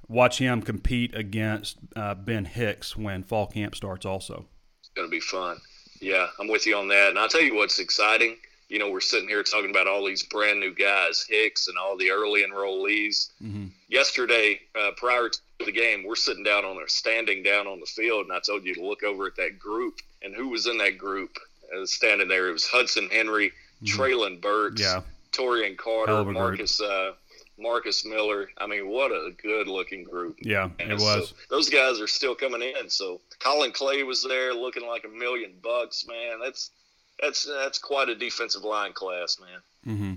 watch 0.08 0.38
him 0.38 0.62
compete 0.62 1.14
against 1.14 1.78
uh, 1.96 2.14
Ben 2.14 2.44
Hicks 2.44 2.96
when 2.96 3.24
fall 3.24 3.46
camp 3.46 3.74
starts. 3.74 4.06
Also, 4.06 4.46
it's 4.80 4.90
going 4.94 5.08
to 5.08 5.10
be 5.10 5.20
fun. 5.20 5.58
Yeah, 6.00 6.28
I'm 6.38 6.48
with 6.48 6.66
you 6.66 6.76
on 6.76 6.88
that. 6.88 7.10
And 7.10 7.18
I'll 7.18 7.28
tell 7.28 7.42
you 7.42 7.54
what's 7.54 7.78
exciting 7.78 8.36
you 8.68 8.78
know, 8.78 8.90
we're 8.90 9.00
sitting 9.00 9.28
here 9.28 9.42
talking 9.42 9.70
about 9.70 9.86
all 9.86 10.04
these 10.04 10.24
brand 10.24 10.58
new 10.58 10.74
guys, 10.74 11.24
Hicks 11.28 11.68
and 11.68 11.78
all 11.78 11.96
the 11.96 12.10
early 12.10 12.44
enrollees. 12.44 13.30
Mm-hmm. 13.42 13.66
Yesterday, 13.88 14.60
uh, 14.78 14.90
prior 14.96 15.28
to 15.28 15.38
the 15.64 15.72
game, 15.72 16.04
we're 16.04 16.16
sitting 16.16 16.42
down 16.42 16.64
on 16.64 16.82
a 16.82 16.88
standing 16.88 17.42
down 17.42 17.66
on 17.66 17.78
the 17.78 17.86
field, 17.86 18.26
and 18.26 18.32
I 18.32 18.40
told 18.40 18.64
you 18.64 18.74
to 18.74 18.84
look 18.84 19.04
over 19.04 19.26
at 19.26 19.36
that 19.36 19.58
group. 19.58 20.00
And 20.22 20.34
who 20.34 20.48
was 20.48 20.66
in 20.66 20.78
that 20.78 20.98
group 20.98 21.38
uh, 21.76 21.86
standing 21.86 22.28
there? 22.28 22.48
It 22.48 22.52
was 22.52 22.66
Hudson 22.66 23.08
Henry, 23.10 23.52
mm-hmm. 23.82 24.00
Treylon 24.00 24.40
Burks, 24.40 24.80
yeah. 24.80 25.02
Torian 25.30 25.76
Carter, 25.76 26.24
Marcus 26.24 26.80
uh, 26.80 27.12
Marcus 27.58 28.04
Miller. 28.04 28.50
I 28.58 28.66
mean, 28.66 28.88
what 28.88 29.12
a 29.12 29.30
good 29.40 29.68
looking 29.68 30.02
group. 30.02 30.38
Yeah, 30.42 30.70
and 30.80 30.90
it 30.90 30.98
was. 30.98 31.28
So 31.28 31.36
those 31.50 31.68
guys 31.68 32.00
are 32.00 32.06
still 32.06 32.34
coming 32.34 32.62
in. 32.62 32.90
So 32.90 33.20
Colin 33.38 33.72
Clay 33.72 34.02
was 34.02 34.24
there 34.24 34.52
looking 34.54 34.86
like 34.86 35.04
a 35.04 35.08
million 35.08 35.52
bucks, 35.62 36.06
man. 36.08 36.40
That's 36.42 36.70
that's 37.20 37.44
that's 37.44 37.78
quite 37.78 38.08
a 38.08 38.14
defensive 38.14 38.62
line 38.62 38.92
class, 38.92 39.38
man. 39.40 39.94
Mm-hmm. 39.94 40.14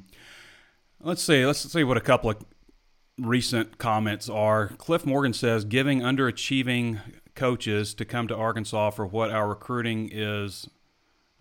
Let's 1.02 1.24
see. 1.24 1.46
Let's 1.46 1.60
see 1.60 1.84
what 1.84 1.98
a 1.98 2.02
couple 2.02 2.30
of 2.32 2.44
recent 3.18 3.78
comments 3.78 4.30
are. 4.30 4.68
Cliff 4.78 5.06
Morgan 5.06 5.34
says 5.34 5.66
giving 5.66 6.02
underachieving 6.02 7.00
coaches 7.36 7.94
to 7.96 8.06
come 8.06 8.28
to 8.28 8.36
Arkansas 8.36 8.90
for 8.92 9.06
what 9.06 9.32
our 9.32 9.48
recruiting 9.48 10.10
is. 10.12 10.70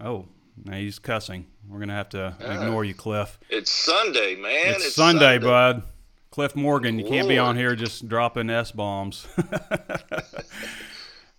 Oh, 0.00 0.26
now 0.64 0.76
he's 0.76 0.98
cussing. 0.98 1.46
We're 1.68 1.80
gonna 1.80 1.94
have 1.94 2.08
to 2.10 2.36
uh, 2.40 2.52
ignore 2.52 2.84
you, 2.84 2.94
Cliff. 2.94 3.38
It's 3.50 3.70
Sunday, 3.70 4.36
man. 4.36 4.74
It's, 4.74 4.86
it's 4.86 4.94
Sunday, 4.94 5.38
Sunday, 5.38 5.46
bud. 5.46 5.82
Cliff 6.30 6.54
Morgan, 6.54 6.98
you 6.98 7.04
Lord. 7.04 7.14
can't 7.14 7.28
be 7.28 7.38
on 7.38 7.56
here 7.56 7.74
just 7.74 8.08
dropping 8.08 8.48
s 8.50 8.70
bombs. 8.70 9.26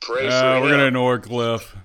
Pray 0.01 0.27
uh, 0.27 0.59
we're 0.61 0.71
gonna 0.71 0.87
ignore 0.87 1.19
Cliff. 1.19 1.75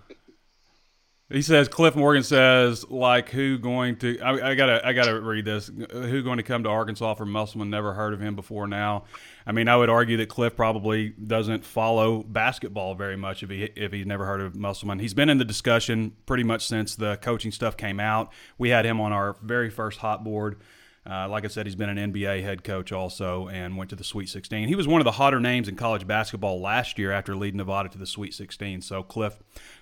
He 1.30 1.40
says 1.40 1.68
Cliff 1.68 1.96
Morgan 1.96 2.22
says 2.22 2.88
like 2.90 3.30
who 3.30 3.56
going 3.56 3.96
to 3.96 4.20
I, 4.20 4.50
I, 4.50 4.54
gotta 4.54 4.86
I 4.86 4.92
gotta 4.92 5.18
read 5.18 5.46
this 5.46 5.70
who 5.90 6.22
going 6.22 6.36
to 6.36 6.42
come 6.42 6.64
to 6.64 6.68
Arkansas 6.68 7.14
for 7.14 7.24
Musselman 7.24 7.70
never 7.70 7.94
heard 7.94 8.12
of 8.12 8.20
him 8.20 8.36
before 8.36 8.66
now. 8.66 9.04
I 9.46 9.52
mean 9.52 9.66
I 9.66 9.76
would 9.76 9.88
argue 9.88 10.18
that 10.18 10.28
Cliff 10.28 10.54
probably 10.54 11.10
doesn't 11.10 11.64
follow 11.64 12.22
basketball 12.22 12.94
very 12.94 13.16
much 13.16 13.42
if 13.42 13.48
he 13.48 13.64
if 13.74 13.92
he's 13.92 14.04
never 14.04 14.26
heard 14.26 14.42
of 14.42 14.54
Musselman. 14.54 14.98
He's 14.98 15.14
been 15.14 15.30
in 15.30 15.38
the 15.38 15.46
discussion 15.46 16.12
pretty 16.26 16.44
much 16.44 16.66
since 16.66 16.94
the 16.94 17.16
coaching 17.16 17.52
stuff 17.52 17.74
came 17.74 18.00
out. 18.00 18.30
We 18.58 18.68
had 18.68 18.84
him 18.84 19.00
on 19.00 19.12
our 19.12 19.36
very 19.42 19.70
first 19.70 20.00
hot 20.00 20.24
board. 20.24 20.60
Uh, 21.08 21.28
like 21.28 21.44
I 21.44 21.48
said, 21.48 21.66
he's 21.66 21.74
been 21.74 21.90
an 21.90 22.12
NBA 22.12 22.42
head 22.42 22.64
coach 22.64 22.90
also 22.90 23.48
and 23.48 23.76
went 23.76 23.90
to 23.90 23.96
the 23.96 24.04
Sweet 24.04 24.28
16. 24.30 24.68
He 24.68 24.74
was 24.74 24.88
one 24.88 25.02
of 25.02 25.04
the 25.04 25.12
hotter 25.12 25.38
names 25.38 25.68
in 25.68 25.76
college 25.76 26.06
basketball 26.06 26.62
last 26.62 26.98
year 26.98 27.12
after 27.12 27.36
leading 27.36 27.58
Nevada 27.58 27.90
to 27.90 27.98
the 27.98 28.06
Sweet 28.06 28.32
16. 28.32 28.80
So 28.80 29.02
Cliff 29.02 29.38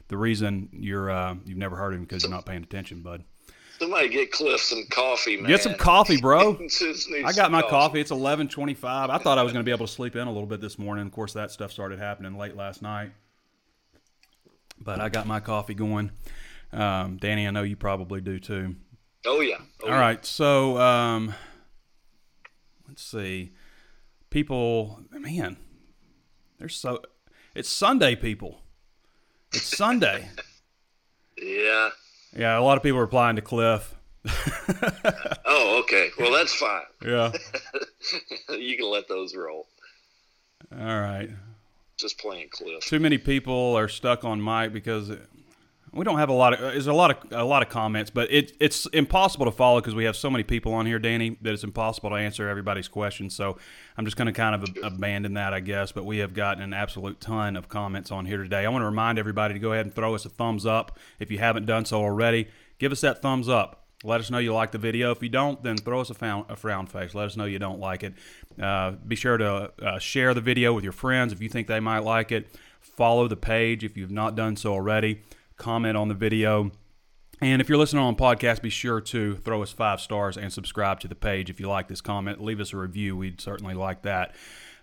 the 0.09 0.17
reason 0.17 0.69
you're 0.73 1.11
uh, 1.11 1.35
you've 1.45 1.59
never 1.59 1.77
heard 1.77 1.93
of 1.93 1.99
him 1.99 2.05
because 2.05 2.23
you're 2.23 2.31
not 2.31 2.47
paying 2.47 2.63
attention, 2.63 3.03
bud. 3.03 3.25
Somebody 3.79 4.09
get 4.11 4.31
Cliff 4.31 4.61
some 4.61 4.85
coffee, 4.91 5.37
man. 5.37 5.49
Get 5.51 5.63
some 5.63 5.75
coffee, 5.75 6.21
bro. 6.21 6.57
I 7.25 7.33
got 7.33 7.51
my 7.51 7.63
coffee. 7.63 7.71
coffee. 7.71 8.01
It's 8.01 8.11
eleven 8.13 8.47
twenty-five. 8.49 9.11
I 9.11 9.19
thought 9.19 9.39
I 9.39 9.43
was 9.43 9.53
going 9.53 9.65
to 9.65 9.69
be 9.69 9.73
able 9.75 9.87
to 9.87 9.93
sleep 9.93 10.15
in 10.15 10.29
a 10.29 10.33
little 10.33 10.47
bit 10.47 10.61
this 10.61 10.79
morning. 10.79 11.07
Of 11.07 11.13
course, 11.13 11.33
that 11.33 11.51
stuff 11.51 11.73
started 11.73 11.99
happening 11.99 12.37
late 12.39 12.57
last 12.57 12.81
night. 12.83 13.11
But 14.81 15.01
I 15.01 15.09
got 15.09 15.27
my 15.27 15.41
coffee 15.41 15.75
going. 15.75 16.13
Um, 16.73 17.17
Danny, 17.17 17.47
I 17.47 17.51
know 17.51 17.63
you 17.63 17.77
probably 17.77 18.21
do 18.21 18.39
too. 18.39 18.77
Oh 19.27 19.41
yeah. 19.41 19.59
Oh, 19.83 19.87
All 19.87 19.91
yeah. 19.91 20.01
right. 20.01 20.25
So 20.25 20.79
um, 20.79 21.35
let's 22.89 23.03
see. 23.03 23.53
People, 24.31 25.01
man, 25.11 25.57
there's 26.59 26.77
so 26.77 27.03
it's 27.55 27.69
Sunday, 27.69 28.15
people. 28.17 28.63
It's 29.53 29.77
Sunday. 29.77 30.29
yeah. 31.41 31.91
Yeah, 32.35 32.59
a 32.59 32.63
lot 32.63 32.79
of 32.79 32.83
people 32.83 32.99
are 32.99 33.03
replying 33.03 33.37
to 33.37 33.43
Cliff. 33.43 33.95
oh, 35.45 35.81
okay. 35.83 36.11
Well, 36.19 36.33
that's 36.33 36.55
fine. 36.55 36.83
Yeah. 37.05 37.33
you 38.57 38.77
can 38.77 38.91
let 38.91 39.09
those 39.09 39.35
roll. 39.37 39.67
All 40.73 41.01
right. 41.01 41.29
Just 41.99 42.19
playing 42.19 42.49
Cliff. 42.51 42.85
Too 42.85 43.01
many 43.01 43.19
people 43.19 43.77
are 43.77 43.89
stuck 43.89 44.25
on 44.25 44.41
Mike 44.41 44.73
because 44.73 45.11
we 45.95 46.05
don't 46.05 46.19
have 46.19 46.31
a 46.31 46.35
lot 46.35 46.55
of 46.55 46.61
there's 46.61 46.87
a 46.87 46.93
lot 46.93 47.11
of 47.11 47.33
a 47.33 47.45
lot 47.45 47.63
of 47.63 47.69
comments, 47.69 48.11
but 48.11 48.33
it, 48.33 48.53
it's 48.59 48.87
impossible 48.87 49.45
to 49.45 49.53
follow 49.53 49.81
because 49.81 49.95
we 49.95 50.05
have 50.05 50.17
so 50.17 50.31
many 50.31 50.43
people 50.43 50.73
on 50.73 50.87
here, 50.87 50.99
Danny, 50.99 51.37
that 51.43 51.53
it's 51.53 51.65
impossible 51.65 52.11
to 52.11 52.17
answer 52.17 52.49
everybody's 52.49 52.89
questions. 52.89 53.35
So 53.35 53.59
I'm 53.97 54.07
just 54.07 54.17
going 54.17 54.27
to 54.27 54.33
kind 54.33 54.55
of 54.55 54.77
abandon 54.83 55.35
that, 55.35 55.53
I 55.53 55.61
guess. 55.61 55.93
But 55.93 56.07
we 56.07 56.19
have 56.19 56.33
gotten 56.33 56.63
an 56.63 56.73
absolute 56.73 57.21
ton 57.21 57.57
of 57.57 57.69
comments 57.69 58.11
on 58.11 58.25
here 58.25 58.39
today. 58.39 58.65
I 58.65 58.69
want 58.71 58.83
to 58.83 58.87
remind 58.87 59.19
everybody 59.19 59.53
to 59.53 59.61
go 59.61 59.73
ahead 59.73 59.85
and 59.85 59.95
throw 59.95 60.15
us 60.15 60.25
a 60.25 60.31
thumbs 60.31 60.65
up 60.65 60.99
if 61.19 61.31
you 61.31 61.39
haven't 61.39 61.67
done 61.67 61.85
so 61.85 62.01
already. 62.01 62.49
Give 62.79 62.91
us 62.91 63.03
that 63.03 63.21
thumbs 63.21 63.49
up. 63.49 63.85
Let 64.03 64.21
us 64.21 64.31
know 64.31 64.39
you 64.39 64.53
like 64.53 64.73
the 64.73 64.79
video. 64.79 65.13
If 65.13 65.23
you 65.23 65.29
don't, 65.29 65.63
then 65.63 65.77
throw 65.77 66.01
us 66.01 66.11
a, 66.11 66.15
frown, 66.15 66.47
a 66.49 66.57
frown 66.57 66.87
face. 66.87 67.15
Let 67.15 67.27
us 67.27 67.37
know 67.37 67.45
you 67.45 67.59
don't 67.59 67.79
like 67.79 68.03
it. 68.03 68.15
Uh, 68.61 68.93
be 68.93 69.15
sure 69.15 69.37
to 69.37 69.73
uh, 69.81 69.99
share 69.99 70.33
the 70.35 70.41
video 70.41 70.73
with 70.73 70.83
your 70.83 70.93
friends 70.93 71.33
if 71.33 71.41
you 71.41 71.49
think 71.49 71.69
they 71.69 71.81
might 71.81 72.01
like 72.01 72.33
it. 72.33 72.49
Follow 72.81 73.29
the 73.29 73.37
page 73.37 73.85
if 73.85 73.97
you've 73.97 74.11
not 74.11 74.35
done 74.35 74.57
so 74.57 74.73
already 74.73 75.21
comment 75.63 75.97
on 75.97 76.09
the 76.09 76.15
video. 76.15 76.73
And 77.41 77.63
if 77.63 77.69
you're 77.69 77.79
listening 77.79 78.03
on 78.03 78.17
podcast, 78.17 78.63
be 78.63 78.71
sure 78.71 79.01
to 79.01 79.37
throw 79.37 79.63
us 79.63 79.73
five 79.73 80.01
stars 80.01 80.37
and 80.37 80.53
subscribe 80.53 81.01
to 81.01 81.09
the 81.09 81.15
page 81.15 81.51
if 81.51 81.59
you 81.61 81.69
like 81.69 81.89
this 81.89 82.01
comment. 82.01 82.43
Leave 82.43 82.61
us 82.61 82.73
a 82.73 82.77
review. 82.77 83.17
We'd 83.17 83.41
certainly 83.41 83.75
like 83.75 84.03
that. 84.03 84.35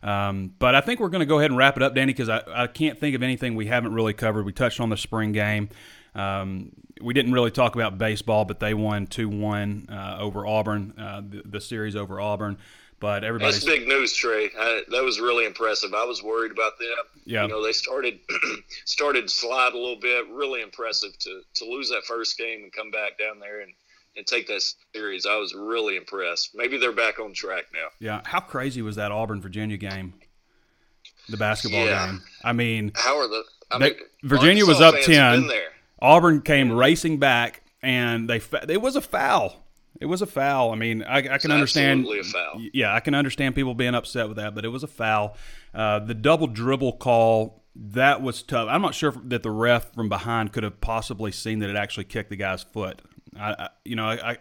Um, 0.02 0.54
but 0.60 0.76
I 0.76 0.82
think 0.82 1.00
we're 1.00 1.10
going 1.10 1.22
to 1.22 1.26
go 1.26 1.40
ahead 1.40 1.52
and 1.52 1.58
wrap 1.58 1.78
it 1.78 1.84
up, 1.84 1.94
Danny, 1.94 2.14
because 2.14 2.30
I, 2.30 2.42
I 2.48 2.68
can't 2.68 2.98
think 2.98 3.16
of 3.16 3.24
anything 3.24 3.56
we 3.56 3.68
haven't 3.68 3.94
really 3.94 4.14
covered. 4.14 4.46
We 4.46 4.54
touched 4.54 4.80
on 4.80 4.90
the 4.90 4.98
spring 4.98 5.32
game. 5.34 5.70
Um, 6.16 6.72
we 7.02 7.14
didn't 7.14 7.34
really 7.34 7.52
talk 7.52 7.76
about 7.76 7.98
baseball, 7.98 8.46
but 8.46 8.60
they 8.60 8.74
won 8.74 9.08
2 9.08 9.30
1 9.30 9.88
uh, 9.90 10.18
over 10.20 10.46
Auburn, 10.46 10.94
uh, 10.98 11.22
the, 11.28 11.44
the, 11.46 11.62
series 11.62 11.96
over 11.96 12.20
Auburn. 12.20 12.58
But 13.00 13.24
everybody. 13.24 13.52
That's 13.54 13.64
big 13.64 13.88
news, 13.88 14.14
Trey. 14.14 14.50
I, 14.58 14.84
that 14.90 15.04
was 15.04 15.20
really 15.20 15.46
impressive. 15.46 15.94
I 15.94 16.04
was 16.04 16.22
worried 16.22 16.52
about 16.52 16.78
them. 16.78 16.88
Yeah. 17.26 17.44
You 17.44 17.50
know, 17.50 17.64
they 17.64 17.72
started 17.72 18.20
started 18.86 19.30
slide 19.30 19.74
a 19.74 19.78
little 19.78 20.00
bit. 20.00 20.28
Really 20.30 20.62
impressive 20.62 21.18
to 21.20 21.42
to 21.56 21.66
lose 21.66 21.90
that 21.90 22.04
first 22.06 22.38
game 22.38 22.64
and 22.64 22.74
come 22.74 22.92
back 22.92 23.18
down 23.18 23.40
there 23.40 23.62
and 23.62 23.72
and 24.18 24.28
take 24.28 24.48
that 24.48 24.62
series. 24.94 25.26
I 25.26 25.38
was 25.38 25.54
really 25.54 25.96
impressed. 25.96 26.52
Maybe 26.54 26.78
they're 26.78 26.92
back 26.92 27.20
on 27.20 27.34
track 27.34 27.66
now. 27.74 27.88
Yeah. 28.00 28.22
How 28.26 28.42
crazy 28.42 28.82
was 28.82 28.98
that 28.98 29.12
Auburn 29.12 29.42
Virginia 29.42 29.78
game? 29.78 30.14
The 31.30 31.38
basketball 31.38 31.86
yeah. 31.86 32.08
game. 32.08 32.22
I 32.44 32.54
mean, 32.54 32.92
how 32.96 33.18
are 33.18 33.28
the? 33.28 33.44
I 33.72 33.78
mean, 33.78 33.94
Virginia 34.24 34.66
was 34.66 34.82
up 34.82 34.96
ten. 35.04 35.50
Auburn 36.02 36.42
came 36.42 36.72
racing 36.72 37.20
back, 37.20 37.62
and 37.82 38.30
they 38.30 38.42
it 38.68 38.82
was 38.82 38.96
a 38.96 39.02
foul. 39.02 39.64
It 40.00 40.06
was 40.06 40.22
a 40.22 40.26
foul. 40.26 40.72
I 40.72 40.76
mean, 40.76 41.04
I, 41.04 41.18
I 41.18 41.38
can 41.38 41.52
understand. 41.52 42.02
Absolutely 42.02 42.20
a 42.20 42.24
foul. 42.24 42.62
Yeah, 42.74 42.94
I 42.94 43.02
can 43.02 43.14
understand 43.14 43.56
people 43.56 43.74
being 43.74 43.96
upset 43.96 44.28
with 44.28 44.38
that, 44.38 44.56
but 44.56 44.64
it 44.64 44.70
was 44.70 44.84
a 44.84 44.88
foul. 44.88 45.36
Uh, 45.74 46.00
the 46.00 46.14
double 46.14 46.48
dribble 46.48 46.94
call 46.94 47.60
that 47.76 48.22
was 48.22 48.42
tough. 48.44 48.68
I'm 48.70 48.82
not 48.82 48.94
sure 48.94 49.14
that 49.26 49.44
the 49.44 49.52
ref 49.52 49.94
from 49.94 50.10
behind 50.10 50.52
could 50.52 50.64
have 50.64 50.82
possibly 50.82 51.32
seen 51.32 51.60
that 51.60 51.70
it 51.70 51.76
actually 51.76 52.06
kicked 52.06 52.30
the 52.30 52.36
guy's 52.36 52.64
foot. 52.64 53.02
I, 53.38 53.52
I 53.52 53.70
you 53.86 53.96
know, 53.96 54.06
I, 54.06 54.32
I 54.32 54.38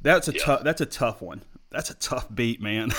that's 0.00 0.28
a 0.28 0.32
yeah. 0.32 0.44
tough. 0.44 0.64
That's 0.64 0.80
a 0.80 0.86
tough 0.86 1.22
one. 1.22 1.42
That's 1.70 1.90
a 1.90 1.94
tough 1.94 2.32
beat, 2.34 2.60
man. 2.60 2.90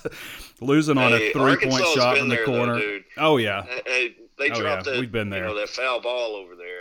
losing 0.60 0.96
hey, 0.96 1.04
on 1.04 1.12
a 1.12 1.32
three 1.32 1.68
point 1.68 1.84
shot 1.94 2.18
in 2.18 2.28
the 2.28 2.38
corner. 2.38 2.78
Though, 2.78 3.00
oh 3.18 3.36
yeah. 3.38 3.64
Hey, 3.86 4.16
they 4.38 4.50
oh, 4.50 4.60
dropped 4.60 4.86
yeah. 4.86 4.94
that. 4.94 5.00
We've 5.00 5.12
been 5.12 5.30
there. 5.30 5.48
You 5.48 5.54
know, 5.54 5.60
that 5.60 5.68
foul 5.68 6.00
ball 6.00 6.36
over 6.36 6.54
there. 6.54 6.73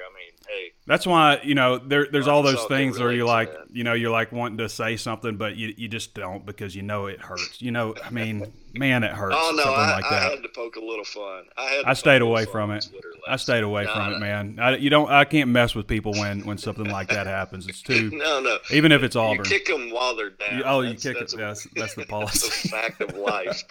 Hey, 0.47 0.71
That's 0.85 1.07
why 1.07 1.39
you 1.43 1.55
know 1.55 1.77
there, 1.77 2.07
there's 2.11 2.27
all 2.27 2.43
those 2.43 2.63
things 2.65 2.99
where 2.99 3.11
you're 3.11 3.25
like 3.25 3.51
you 3.71 3.83
know 3.83 3.93
you're 3.93 4.11
like 4.11 4.31
wanting 4.31 4.57
to 4.59 4.69
say 4.69 4.97
something, 4.97 5.37
but 5.37 5.55
you 5.55 5.73
you 5.77 5.87
just 5.87 6.13
don't 6.13 6.45
because 6.45 6.75
you 6.75 6.81
know 6.81 7.05
it 7.07 7.21
hurts. 7.21 7.61
You 7.61 7.71
know, 7.71 7.95
I 8.03 8.09
mean, 8.09 8.51
man, 8.73 9.03
it 9.03 9.11
hurts. 9.11 9.35
oh 9.37 9.53
no, 9.55 9.63
something 9.63 9.79
I, 9.79 9.91
like 9.95 10.05
I 10.11 10.19
had 10.19 10.43
to 10.43 10.49
poke 10.49 10.75
a 10.75 10.79
little 10.81 11.05
fun. 11.05 11.45
I 11.57 11.63
had. 11.65 11.85
I 11.85 11.93
stayed 11.93 12.21
away 12.21 12.45
from 12.45 12.71
it. 12.71 12.89
I 13.27 13.37
stayed 13.37 13.63
away 13.63 13.85
from 13.85 14.13
it, 14.13 14.19
man. 14.19 14.57
I, 14.59 14.75
you 14.75 14.89
don't. 14.89 15.09
I 15.09 15.23
can't 15.25 15.49
mess 15.49 15.73
with 15.75 15.87
people 15.87 16.11
when 16.13 16.41
when 16.45 16.57
something 16.57 16.85
like 16.89 17.07
that 17.09 17.25
happens. 17.37 17.67
It's 17.67 17.81
too. 17.81 18.09
No, 18.11 18.41
no. 18.41 18.57
Even 18.71 18.91
if 18.91 19.01
it's 19.03 19.15
You 19.15 19.21
Auburn. 19.21 19.45
kick 19.45 19.65
them 19.67 19.91
while 19.91 20.15
they're 20.15 20.31
down. 20.31 20.57
You- 20.57 20.63
oh, 20.65 20.81
you 20.81 20.93
That's- 20.95 21.03
kick 21.03 21.17
that's 21.19 21.33
it. 21.33 21.39
a- 21.39 21.43
That's 21.45 21.67
that's 21.75 21.93
the 21.95 22.01
That's 22.01 22.09
policy. 22.09 22.67
a 22.67 22.71
fact 22.71 23.01
of 23.01 23.15
life. 23.15 23.63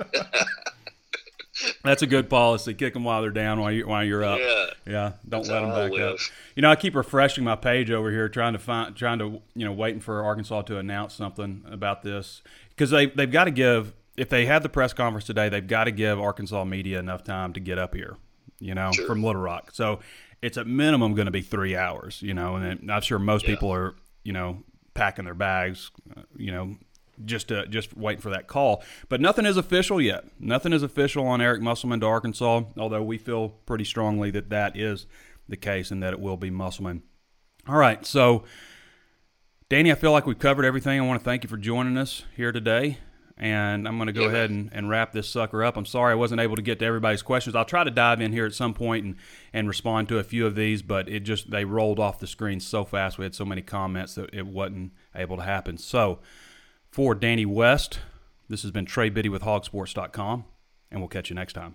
That's 1.85 2.03
a 2.03 2.07
good 2.07 2.29
policy. 2.31 2.75
Kick 2.75 2.95
them 2.95 3.05
while 3.05 3.23
they're 3.23 3.31
down, 3.31 3.61
while 3.61 3.73
you 3.73 3.87
while 3.87 4.05
you're 4.05 4.25
up. 4.25 4.39
yeah. 4.41 4.67
Yeah, 4.85 5.13
don't 5.29 5.47
let 5.47 5.61
them 5.61 5.71
back 5.91 6.01
up. 6.01 6.19
You 6.57 6.63
know, 6.63 6.71
I 6.71 6.77
keep 6.77 6.95
refreshing 6.95 7.45
my 7.45 7.57
page 7.57 7.91
over 7.91 8.11
here, 8.11 8.29
trying 8.29 8.53
to 8.55 8.59
find, 8.59 8.97
trying 8.97 9.19
to, 9.21 9.41
you 9.55 9.65
know, 9.65 9.73
waiting 9.73 10.01
for 10.01 10.23
Arkansas 10.25 10.63
to 10.63 10.79
announce 10.79 11.15
something 11.15 11.65
about 11.71 12.03
this 12.03 12.43
because 12.71 12.91
they 12.91 13.07
they've 13.07 13.31
got 13.31 13.45
to 13.45 13.51
give. 13.51 13.93
If 14.17 14.29
they 14.29 14.45
have 14.47 14.63
the 14.63 14.69
press 14.69 14.93
conference 14.93 15.25
today, 15.25 15.49
they've 15.49 15.67
got 15.67 15.85
to 15.85 15.91
give 15.91 16.21
Arkansas 16.21 16.65
media 16.65 16.99
enough 16.99 17.25
time 17.25 17.53
to 17.55 17.61
get 17.61 17.79
up 17.79 17.95
here. 17.95 18.17
You 18.61 18.75
know, 18.75 18.93
Sure. 18.93 19.07
from 19.07 19.23
Little 19.25 19.41
Rock, 19.41 19.71
so 19.73 20.01
it's 20.43 20.57
at 20.59 20.67
minimum 20.67 21.15
going 21.15 21.27
to 21.27 21.33
be 21.33 21.41
three 21.43 21.75
hours. 21.77 22.21
You 22.23 22.35
know, 22.35 22.57
and 22.57 22.91
I'm 22.91 23.01
sure 23.03 23.19
most 23.19 23.45
Yeah. 23.45 23.55
people 23.55 23.73
are, 23.73 23.95
you 24.25 24.33
know, 24.33 24.63
packing 24.95 25.25
their 25.25 25.35
bags. 25.35 25.91
uh, 26.17 26.23
You 26.37 26.53
know. 26.53 26.77
Just 27.25 27.49
to, 27.49 27.67
just 27.67 27.97
waiting 27.97 28.23
for 28.23 28.31
that 28.31 28.47
call, 28.47 28.83
but 29.09 29.21
nothing 29.21 29.45
is 29.45 29.59
official 29.59 30.01
yet. 30.01 30.25
Nothing 30.41 30.73
is 30.73 30.83
official 30.83 31.27
on 31.27 31.43
Eric 31.43 31.61
Musselman 31.61 32.01
to 32.01 32.07
Arkansas. 32.07 32.63
Although 32.77 33.03
we 33.03 33.19
feel 33.19 33.51
pretty 33.67 33.85
strongly 33.85 34.31
that 34.31 34.49
that 34.49 34.77
is 34.79 35.07
the 35.47 35.59
case 35.59 35.91
and 35.91 36.03
that 36.03 36.15
it 36.15 36.21
will 36.21 36.39
be 36.39 36.51
Musselman. 36.51 37.03
All 37.69 37.77
right, 37.77 38.05
so 38.07 38.45
Danny, 39.69 39.93
I 39.93 39.95
feel 39.95 40.11
like 40.11 40.27
we've 40.27 40.39
covered 40.39 40.65
everything. 40.65 41.01
I 41.01 41.07
want 41.07 41.21
to 41.21 41.25
thank 41.25 41.45
you 41.45 41.49
for 41.49 41.59
joining 41.59 41.97
us 41.99 42.25
here 42.35 42.51
today. 42.51 42.99
And 43.39 43.89
I'm 43.89 43.97
going 43.97 44.07
to 44.07 44.13
go 44.13 44.23
Yeah, 44.23 44.29
ahead 44.29 44.51
and, 44.51 44.71
and 44.73 44.89
wrap 44.89 45.13
this 45.13 45.29
sucker 45.29 45.65
up. 45.65 45.77
I'm 45.77 45.87
sorry 45.87 46.13
I 46.13 46.17
wasn't 46.17 46.41
able 46.41 46.55
to 46.57 46.63
get 46.63 46.79
to 46.79 46.85
everybody's 46.85 47.23
questions. 47.23 47.57
I'll 47.57 47.65
try 47.65 47.83
to 47.83 47.91
dive 47.91 48.21
in 48.21 48.33
here 48.33 48.47
at 48.47 48.55
some 48.55 48.75
point 48.75 49.05
and, 49.05 49.17
and 49.53 49.67
respond 49.67 50.09
to 50.09 50.19
a 50.19 50.23
few 50.23 50.47
of 50.47 50.55
these, 50.55 50.83
but 50.83 51.09
it 51.09 51.21
just 51.21 51.51
they 51.51 51.65
rolled 51.65 51.99
off 51.99 52.21
the 52.21 52.27
screen 52.27 52.61
so 52.61 52.85
fast. 52.85 53.19
We 53.19 53.25
had 53.25 53.35
so 53.35 53.45
many 53.45 53.63
comments 53.63 54.15
that 54.15 54.31
it 54.33 54.47
wasn't 54.47 54.93
able 55.15 55.39
to 55.39 55.43
happen. 55.43 55.79
So 55.79 56.21
for 56.93 57.15
Danny 57.15 57.47
West, 57.47 58.01
this 58.51 58.61
has 58.61 58.71
been 58.71 58.85
Trey 58.85 59.09
Biddy 59.09 59.31
with 59.31 59.43
hawgsports.com, 59.43 60.45
and 60.91 61.01
we'll 61.01 61.09
catch 61.09 61.31
you 61.31 61.35
next 61.35 61.55
time. 61.55 61.75